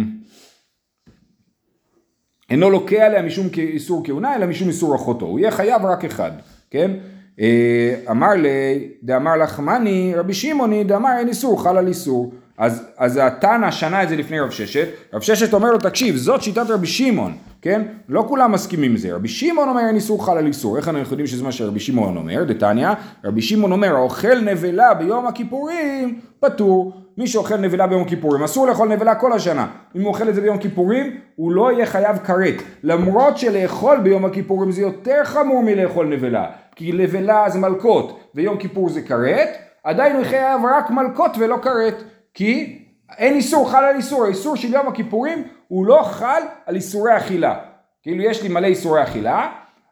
אינו 2.49 2.69
לוקה 2.69 3.05
עליה 3.05 3.21
משום 3.21 3.47
איסור 3.57 4.05
כהונה, 4.05 4.35
אלא 4.35 4.45
משום 4.45 4.67
איסור 4.67 4.95
אחותו. 4.95 5.25
הוא 5.25 5.39
יהיה 5.39 5.51
חייב 5.51 5.85
רק 5.85 6.05
אחד, 6.05 6.31
כן? 6.71 6.91
אה, 7.39 7.95
אמר 8.11 8.29
לי, 8.29 8.89
דאמר 9.03 9.35
לחמני, 9.35 10.13
רבי 10.15 10.33
שמעוני, 10.33 10.83
דאמר 10.83 11.09
אין 11.19 11.27
איסור, 11.27 11.63
חל 11.63 11.77
על 11.77 11.87
איסור. 11.87 12.31
אז, 12.57 12.87
אז 12.97 13.19
התנא 13.23 13.71
שנה 13.71 14.03
את 14.03 14.09
זה 14.09 14.15
לפני 14.15 14.39
רב 14.39 14.49
ששת, 14.49 14.87
רב 15.13 15.21
ששת 15.21 15.53
אומר 15.53 15.71
לו, 15.71 15.77
תקשיב, 15.77 16.15
זאת 16.15 16.41
שיטת 16.41 16.69
רבי 16.69 16.87
שמעון, 16.87 17.33
כן? 17.61 17.81
לא 18.09 18.25
כולם 18.27 18.51
מסכימים 18.51 18.91
עם 18.91 18.97
זה. 18.97 19.15
רבי 19.15 19.27
שמעון 19.27 19.69
אומר 19.69 19.81
אין 19.87 19.95
איסור 19.95 20.25
חל 20.25 20.37
על 20.37 20.47
איסור. 20.47 20.77
איך 20.77 20.87
אנחנו 20.87 21.11
יודעים 21.13 21.27
שזה 21.27 21.43
מה 21.43 21.51
שרבי 21.51 21.79
שמעון 21.79 22.17
אומר? 22.17 22.43
דתניא, 22.43 22.89
רבי 23.23 23.41
שמעון 23.41 23.71
אומר, 23.71 23.95
האוכל 23.95 24.39
נבלה 24.39 24.93
ביום 24.93 25.27
הכיפורים, 25.27 26.19
פטור. 26.39 26.93
מי 27.17 27.27
שאוכל 27.27 27.57
נבלה 27.57 27.87
ביום 27.87 28.01
הכיפורים, 28.01 28.43
אסור 28.43 28.67
לאכול 28.67 28.89
נבלה 28.89 29.15
כל 29.15 29.33
השנה. 29.33 29.67
אם 29.95 30.01
הוא 30.01 30.07
אוכל 30.07 30.29
את 30.29 30.35
זה 30.35 30.41
ביום 30.41 30.57
כיפורים, 30.57 31.17
הוא 31.35 31.51
לא 31.51 31.71
יהיה 31.71 31.85
חייב 31.85 32.17
כרת. 32.17 32.55
למרות 32.83 33.37
שלאכול 33.37 33.97
ביום 33.97 34.25
הכיפורים 34.25 34.71
זה 34.71 34.81
יותר 34.81 35.21
חמור 35.23 35.63
מלאכול 35.63 36.07
נבלה. 36.07 36.45
כי 36.77 36.91
נבלה 36.91 37.49
זה 37.49 37.59
מלקות, 37.59 38.19
ויום 38.35 38.57
כיפור 38.57 38.89
זה 38.89 39.01
כרת, 39.01 39.49
עדיין 39.83 40.15
הוא 40.15 40.25
חייב 40.25 40.61
רק 40.77 40.89
מלקות 40.89 41.31
ולא 41.39 41.57
כרת. 41.61 42.03
כי 42.33 42.79
אין 43.17 43.33
איסור, 43.33 43.71
חל 43.71 43.83
על 43.83 43.95
איסור, 43.95 44.25
האיסור 44.25 44.55
של 44.55 44.73
יום 44.73 44.87
הכיפורים 44.87 45.43
הוא 45.67 45.85
לא 45.85 46.01
חל 46.03 46.41
על 46.65 46.75
איסורי 46.75 47.17
אכילה. 47.17 47.55
כאילו 48.03 48.23
יש 48.23 48.43
לי 48.43 48.49
מלא 48.49 48.67
איסורי 48.67 49.03
אכילה, 49.03 49.49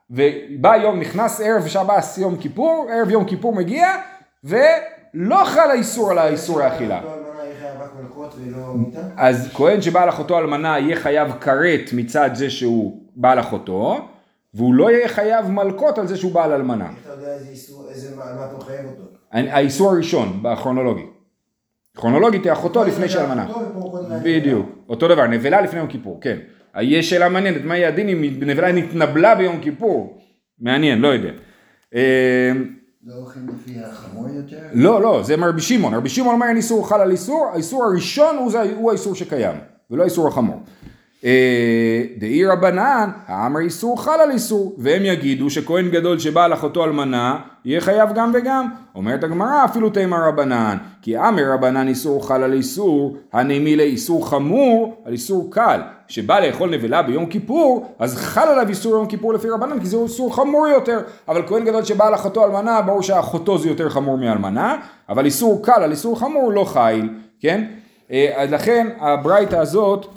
ובא 0.10 0.76
יום, 0.76 1.00
נכנס 1.00 1.42
ערב 1.42 1.68
שבת 1.68 2.04
יום 2.18 2.38
כיפור, 2.38 2.88
ערב 2.92 3.10
יום 3.10 3.26
כיפור 3.26 3.56
מגיע, 3.56 3.88
ולא 4.44 5.44
חל 5.46 5.70
האיסור 5.72 6.12
על 6.12 6.18
האיסורי 6.18 6.64
האכילה. 6.64 7.02
רק 7.80 7.90
מלכות 8.02 8.36
ולא 8.38 8.74
מיתה? 8.74 9.00
אז 9.18 9.50
כהן 9.54 9.82
שבעל 9.82 10.10
אחותו 10.10 10.40
אלמנה 10.40 10.80
יהיה 10.80 10.96
חייב 10.96 11.32
כרת 11.42 11.90
מצד 11.94 12.30
זה 12.34 12.50
שהוא 12.50 13.02
בעל 13.16 13.40
אחותו, 13.40 14.08
והוא 14.56 14.74
לא 14.74 14.92
יהיה 14.92 15.08
חייב 15.08 15.48
מלקות 15.48 15.98
על 15.98 16.08
זה 16.08 16.18
שהוא 16.18 16.32
בעל 16.32 16.52
אלמנה. 16.52 16.86
איך 16.90 16.94
אתה 17.04 17.14
יודע 17.14 17.34
איזה 17.34 17.50
איסור, 17.50 17.90
איזה, 17.90 18.16
מה 18.16 18.24
מה 18.36 18.46
אתה 18.46 18.58
מחייב 18.58 18.86
אותו? 18.86 19.04
האיסור 19.32 19.92
הראשון, 19.92 20.40
בכרונולוגי. 20.42 21.06
כרונולוגית 21.98 22.44
היא 22.44 22.52
אחותו 22.52 22.84
לפני 22.84 23.10
של 23.10 23.20
אלמנה. 23.20 23.48
בדיוק, 24.24 24.70
אותו 24.90 25.08
דבר, 25.08 25.28
נבלה 25.28 25.62
לפני 25.62 25.80
יום 25.80 25.88
כיפור, 25.88 26.22
כן. 26.22 26.38
יש 26.82 27.10
שאלה 27.10 27.30
מעניינת, 27.30 27.62
מה 27.66 27.78
יהיה 27.78 27.88
הדין 27.88 28.10
אם 28.10 28.24
נבלה 28.42 28.72
נתנבלה 28.72 29.36
ביום 29.36 29.60
כיפור? 29.62 30.18
מעניין, 30.60 31.00
לא 31.00 31.08
יודע. 31.08 31.30
אה, 31.96 32.52
לא 33.06 33.14
הולכים 33.14 33.48
לפי 33.50 33.80
החמור 33.80 34.30
יותר? 34.30 34.58
לא, 34.74 35.02
לא, 35.02 35.24
זה 35.24 35.38
מרבי 35.38 35.62
שמעון. 35.62 35.94
רבי 35.94 36.10
שמעון 36.10 36.34
אומר 36.34 36.48
אין 36.48 36.58
איסור 36.58 36.90
חל 36.90 37.02
על 37.02 37.12
איסור, 37.12 37.50
האיסור 37.54 37.84
הראשון 37.84 38.38
הוא, 38.38 38.52
הוא 38.76 38.92
האיסור 38.92 39.16
שקיים, 39.16 39.56
ולא 39.92 40.02
האיסור 40.02 40.28
החמור. 40.28 40.60
אה, 41.26 42.04
דאי 42.18 42.46
רבנן, 42.46 43.10
האמר 43.28 43.60
איסור 43.60 44.04
חל 44.04 44.20
על 44.24 44.32
איסור, 44.32 44.76
והם 44.78 45.06
יגידו 45.06 45.50
שכהן 45.50 45.90
גדול 45.90 46.20
שבא 46.20 46.44
על 46.44 46.54
אחותו 46.54 46.84
אלמנה, 46.84 47.40
יהיה 47.66 47.82
חייב 47.82 48.10
גם 48.16 48.32
וגם. 48.34 48.68
אומרת 48.96 49.24
הגמרא, 49.24 49.66
אפילו 49.66 49.90
תימא 49.90 50.16
רבנן, 50.16 50.78
כי 51.02 51.18
אמר 51.18 51.54
רבנן 51.54 51.88
איסור 51.88 52.28
חל 52.28 52.44
על 52.44 52.54
איסור, 52.54 53.18
הנעמי 53.34 53.76
לאיסור 53.76 54.30
חמור 54.30 55.02
על 55.06 55.14
איסור 55.14 55.52
קל. 55.52 55.82
שבא 56.08 56.40
לאכול 56.40 56.70
נבלה 56.70 57.02
ביום 57.02 57.26
כיפור, 57.26 57.96
אז 58.00 58.18
חל 58.18 58.48
עליו 58.48 58.70
איסור 58.70 58.96
יום 58.96 59.06
כיפור 59.06 59.34
לפי 59.34 59.50
רבנן, 59.50 59.80
כי 59.80 59.86
זה 59.86 59.98
איסור 59.98 60.36
חמור 60.36 60.68
יותר. 60.68 61.00
אבל 61.28 61.42
כהן 61.48 61.66
גדול 61.66 61.84
שבא 61.84 62.08
על 62.08 62.16
אחותו 62.16 62.46
אלמנה, 62.46 62.82
ברור 62.82 63.02
שאחותו 63.02 63.58
זה 63.58 63.70
יותר 63.70 63.90
חמור 63.90 64.18
מאלמנה, 64.18 64.76
אבל 65.10 65.26
איסור 65.26 65.66
קל 65.66 65.84
על 65.84 65.92
איסור 65.92 66.20
חמור 66.20 66.54
לא 66.54 66.64
חיל, 66.64 67.10
כן? 67.40 67.64
אה, 68.12 68.34
אז 68.36 68.52
לכן 68.52 68.88
הברייתא 69.00 69.56
הזאת 69.56 70.08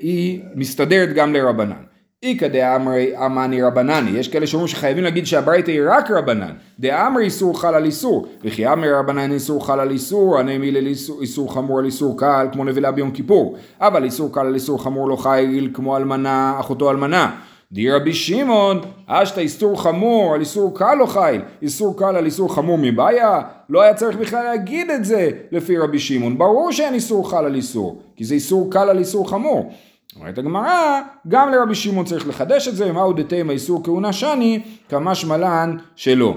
היא 0.00 0.40
מסתדרת 0.54 1.12
גם 1.12 1.32
לרבנן. 1.32 1.82
איכא 2.22 2.48
דאמרי 2.48 3.26
אמני 3.26 3.62
רבנני, 3.62 4.10
יש 4.10 4.28
כאלה 4.28 4.46
שאומרים 4.46 4.68
שחייבים 4.68 5.04
להגיד 5.04 5.26
שהברייתא 5.26 5.70
היא 5.70 5.80
רק 5.86 6.10
רבנן, 6.10 6.52
דאמרי 6.80 7.24
איסור 7.24 7.60
חל 7.60 7.74
על 7.74 7.84
איסור, 7.84 8.26
וכי 8.44 8.66
אמרי 8.66 8.92
רבנן 8.92 9.32
איסור 9.32 9.66
חל 9.66 9.80
על 9.80 9.90
איסור, 9.90 10.38
הנעמי 10.38 10.70
לאיסור 10.70 11.54
חמור 11.54 11.78
על 11.78 11.84
איסור 11.84 12.18
קל, 12.18 12.46
כמו 12.52 12.64
נבלה 12.64 12.90
ביום 12.90 13.10
כיפור, 13.10 13.56
אבל 13.80 14.04
איסור 14.04 14.34
קל 14.34 14.46
על 14.46 14.54
איסור 14.54 14.82
חמור 14.82 15.08
לא 15.08 15.16
חיל 15.16 15.70
כמו 15.74 15.96
אלמנה, 15.96 16.56
אחותו 16.60 16.90
אלמנה. 16.90 17.30
די 17.72 17.90
רבי 17.90 18.12
שמעון, 18.12 18.80
אשתא 19.06 19.40
איסור 19.40 19.82
חמור 19.82 20.34
על 20.34 20.40
איסור 20.40 20.78
קל 20.78 20.94
לא 20.94 21.06
חיל, 21.06 21.40
איסור 21.62 21.98
קל 21.98 22.16
על 22.16 22.24
איסור 22.24 22.54
חמור 22.54 22.78
מבעיה, 22.80 23.42
לא 23.68 23.82
היה 23.82 23.94
צריך 23.94 24.16
בכלל 24.16 24.44
להגיד 24.44 24.90
את 24.90 25.04
זה 25.04 25.30
לפי 25.52 25.78
רבי 25.78 25.98
שמעון, 25.98 26.38
ברור 26.38 26.72
שאין 26.72 26.94
איסור 26.94 27.30
חל 27.30 27.44
על 27.44 27.54
איסור, 27.54 28.02
כי 28.16 28.24
זה 28.24 28.34
איסור 28.34 28.70
קל 28.70 28.88
על 28.88 28.98
איסור 28.98 29.30
חמור. 29.30 29.72
אומרת 30.16 30.38
הגמרא, 30.38 31.00
גם 31.28 31.52
לרבי 31.52 31.74
שמעון 31.74 32.04
צריך 32.04 32.28
לחדש 32.28 32.68
את 32.68 32.76
זה, 32.76 32.92
מהו 32.92 33.12
דתימה 33.12 33.52
איסור 33.52 33.84
כהונה 33.84 34.12
שני, 34.12 34.60
כמשמע 34.88 35.36
לן 35.36 35.76
שלא. 35.96 36.36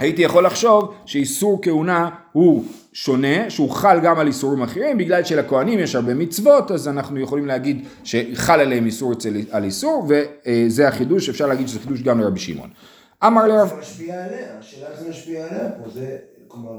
הייתי 0.00 0.22
יכול 0.22 0.46
לחשוב 0.46 0.94
שאיסור 1.06 1.58
כהונה 1.62 2.10
הוא 2.32 2.64
שונה, 2.92 3.50
שהוא 3.50 3.70
חל 3.70 4.00
גם 4.02 4.18
על 4.18 4.26
איסורים 4.26 4.62
אחרים, 4.62 4.98
בגלל 4.98 5.24
שלכהנים 5.24 5.78
יש 5.78 5.94
הרבה 5.94 6.14
מצוות, 6.14 6.70
אז 6.70 6.88
אנחנו 6.88 7.20
יכולים 7.20 7.46
להגיד 7.46 7.84
שחל 8.04 8.60
עליהם 8.60 8.86
איסור 8.86 9.12
אצל, 9.12 9.36
על 9.50 9.64
איסור, 9.64 10.08
וזה 10.08 10.88
החידוש, 10.88 11.28
אפשר 11.28 11.46
להגיד 11.46 11.68
שזה 11.68 11.80
חידוש 11.80 12.02
גם 12.02 12.20
לרבי 12.20 12.40
שמעון. 12.40 12.70
אמר 13.26 13.46
לרב... 13.46 13.68
זה 13.68 13.74
משפיע 13.80 14.24
עליה, 14.24 14.58
השאלה 14.58 14.86
איך 14.90 15.00
זה 15.00 15.10
משפיע 15.10 15.46
עליה 15.46 15.70
פה, 15.70 15.90
זה, 15.90 16.16
כלומר, 16.48 16.78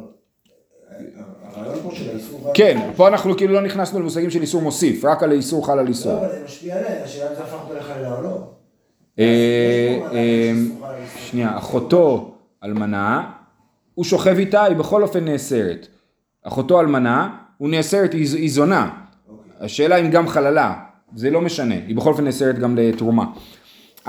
כן, 2.54 2.92
פה 2.96 3.08
אנחנו 3.08 3.38
כאילו 3.38 3.54
לא 3.54 3.62
נכנסנו 3.62 4.00
למושגים 4.00 4.30
של 4.30 4.42
איסור 4.42 4.62
מוסיף, 4.62 5.06
רק 5.06 5.24
על 5.24 5.32
איסור 5.32 5.68
חל 5.68 5.80
על 5.80 5.86
לא, 5.86 5.90
איסור. 5.90 6.20
אבל 6.20 6.30
זה 6.32 6.42
משפיע 6.46 6.78
עליה, 6.78 7.04
השאלה 7.04 7.30
אם 7.30 7.36
זה 7.36 7.44
הפך 7.44 7.58
אותו 7.64 7.74
לחלילה 7.74 8.18
או 8.18 8.24
לא. 8.24 8.44
אה, 9.20 10.00
אה, 10.14 10.52
איסור. 10.56 10.88
שנייה, 11.18 11.58
אחותו 11.58 12.31
אלמנה, 12.64 13.24
הוא 13.96 14.06
שוכב 14.06 14.36
איתה, 14.38 14.64
היא 14.64 14.76
בכל 14.76 15.04
אופן 15.04 15.26
נאסרת. 15.26 15.88
אחותו 16.44 16.80
אלמנה, 16.82 17.30
הוא 17.58 17.70
נאסרת, 17.70 18.14
היא 18.14 18.28
היא 18.38 18.52
זונה. 18.52 18.90
אוקיי. 19.30 19.52
השאלה 19.66 19.96
אם 19.96 20.10
גם 20.10 20.28
חללה, 20.28 20.74
זה 21.16 21.30
לא 21.30 21.42
משנה, 21.42 21.76
היא 21.88 21.96
בכל 21.96 22.10
אופן 22.10 22.24
נאסרת 22.24 22.60
גם 22.60 22.76
לתרומה. 22.78 23.26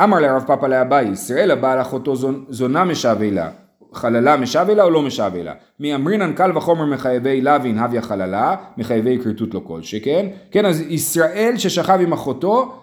אמר 0.03 0.21
לרב 0.21 0.45
פאפא 0.47 0.67
לאביי, 0.67 1.09
ישראל 1.09 1.51
הבעל 1.51 1.81
אחותו 1.81 2.15
זונ- 2.17 2.45
זונה 2.49 2.85
משווה 2.85 3.31
לה, 3.31 3.51
חללה 3.93 4.37
משווה 4.37 4.75
לה 4.75 4.83
או 4.85 4.91
לא 4.91 5.03
משווה 5.03 5.43
לה? 5.43 5.53
מי 5.81 5.95
אמרינן 5.95 6.33
קל 6.33 6.57
וחומר 6.57 6.85
מחייבי 6.87 7.41
לוין 7.41 7.79
הביה 7.79 8.03
חללה, 8.03 8.57
מחייבי 8.77 9.19
כריתות 9.23 9.55
לא 9.55 9.61
כל 9.67 9.83
שכן. 9.83 10.27
כן, 10.51 10.67
אז 10.67 10.81
ישראל 10.81 11.55
ששכב 11.57 11.99
עם 12.03 12.13
אחותו, 12.13 12.79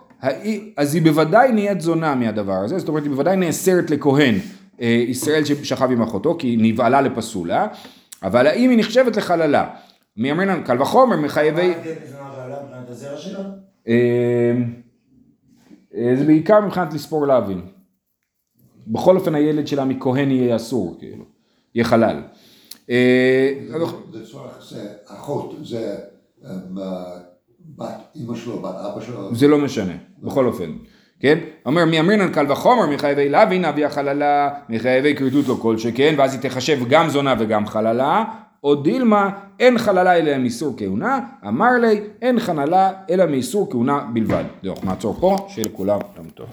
אז 0.78 0.96
היא 0.96 1.02
בוודאי 1.04 1.52
נהיית 1.52 1.82
זונה 1.82 2.16
מהדבר 2.16 2.54
הזה, 2.64 2.80
זאת 2.80 2.88
אומרת 2.88 3.04
היא 3.04 3.12
בוודאי 3.12 3.36
נאסרת 3.38 3.90
לכהן, 3.90 4.36
ישראל 4.86 5.46
ששכב 5.46 5.92
עם 5.92 6.02
אחותו, 6.02 6.36
כי 6.40 6.48
היא 6.48 6.60
נבעלה 6.62 7.02
לפסולה, 7.02 7.68
אבל 8.24 8.48
האם 8.48 8.70
היא 8.70 8.80
נחשבת 8.80 9.18
לחללה? 9.18 9.70
מי 10.18 10.32
אמרינן 10.32 10.64
קל 10.64 10.82
וחומר 10.82 11.18
מחייבי... 11.18 11.74
אה, 13.88 14.52
אה, 15.96 16.16
זה 16.16 16.26
בעיקר 16.26 16.62
מבחינת 16.62 16.94
לספור 16.94 17.28
להבין. 17.28 17.62
בכל 18.88 19.18
אופן 19.18 19.36
הילד 19.36 19.68
שלה 19.68 19.86
מכהן 19.86 20.32
יהיה 20.32 20.56
אסור, 20.56 20.96
כאילו, 21.00 21.26
יהיה 21.76 21.86
חלל. 21.86 22.22
אה, 22.90 23.54
זה 24.12 24.26
צורך, 24.26 24.68
זה 24.70 24.94
אחות, 25.06 25.56
זה 25.64 25.98
אה, 26.46 26.52
בת 27.76 27.96
אימא 28.16 28.36
שלו, 28.36 28.62
בת 28.62 28.76
אבא 28.76 29.02
שלו. 29.02 29.36
זה 29.36 29.48
לא 29.48 29.58
משנה, 29.58 29.94
בכל 30.20 30.46
אופן. 30.46 30.72
כן? 31.20 31.38
אומר 31.66 31.86
מי 31.86 32.00
אמרינן 32.00 32.32
קל 32.32 32.52
וחומר 32.52 32.88
מחייבי 32.88 33.30
להבין 33.30 33.66
אבי 33.66 33.86
החללה 33.86 34.50
מחייבי 34.70 35.16
כריתות 35.16 35.48
לו 35.48 35.58
כל 35.58 35.78
שכן 35.78 36.16
ואז 36.18 36.34
היא 36.34 36.42
תחשב 36.42 36.80
גם 36.90 37.10
זונה 37.10 37.36
וגם 37.40 37.66
חללה 37.66 38.24
או 38.64 38.76
דילמה 38.76 39.30
אין 39.60 39.78
חללה 39.78 40.18
אלא 40.18 40.38
מאיסור 40.38 40.74
כהונה 40.78 41.20
אמר 41.48 41.72
לי 41.82 42.02
אין 42.22 42.40
חללה 42.40 42.92
אלא 43.10 43.26
מאיסור 43.26 43.72
כהונה 43.72 44.00
בלבד. 44.14 44.44
זהו, 44.64 44.76
נעצור 44.84 45.18
פה, 45.20 45.36
שיהיה 45.50 45.68
לכולם 45.68 46.00
יום 46.18 46.26
טוב. 46.36 46.48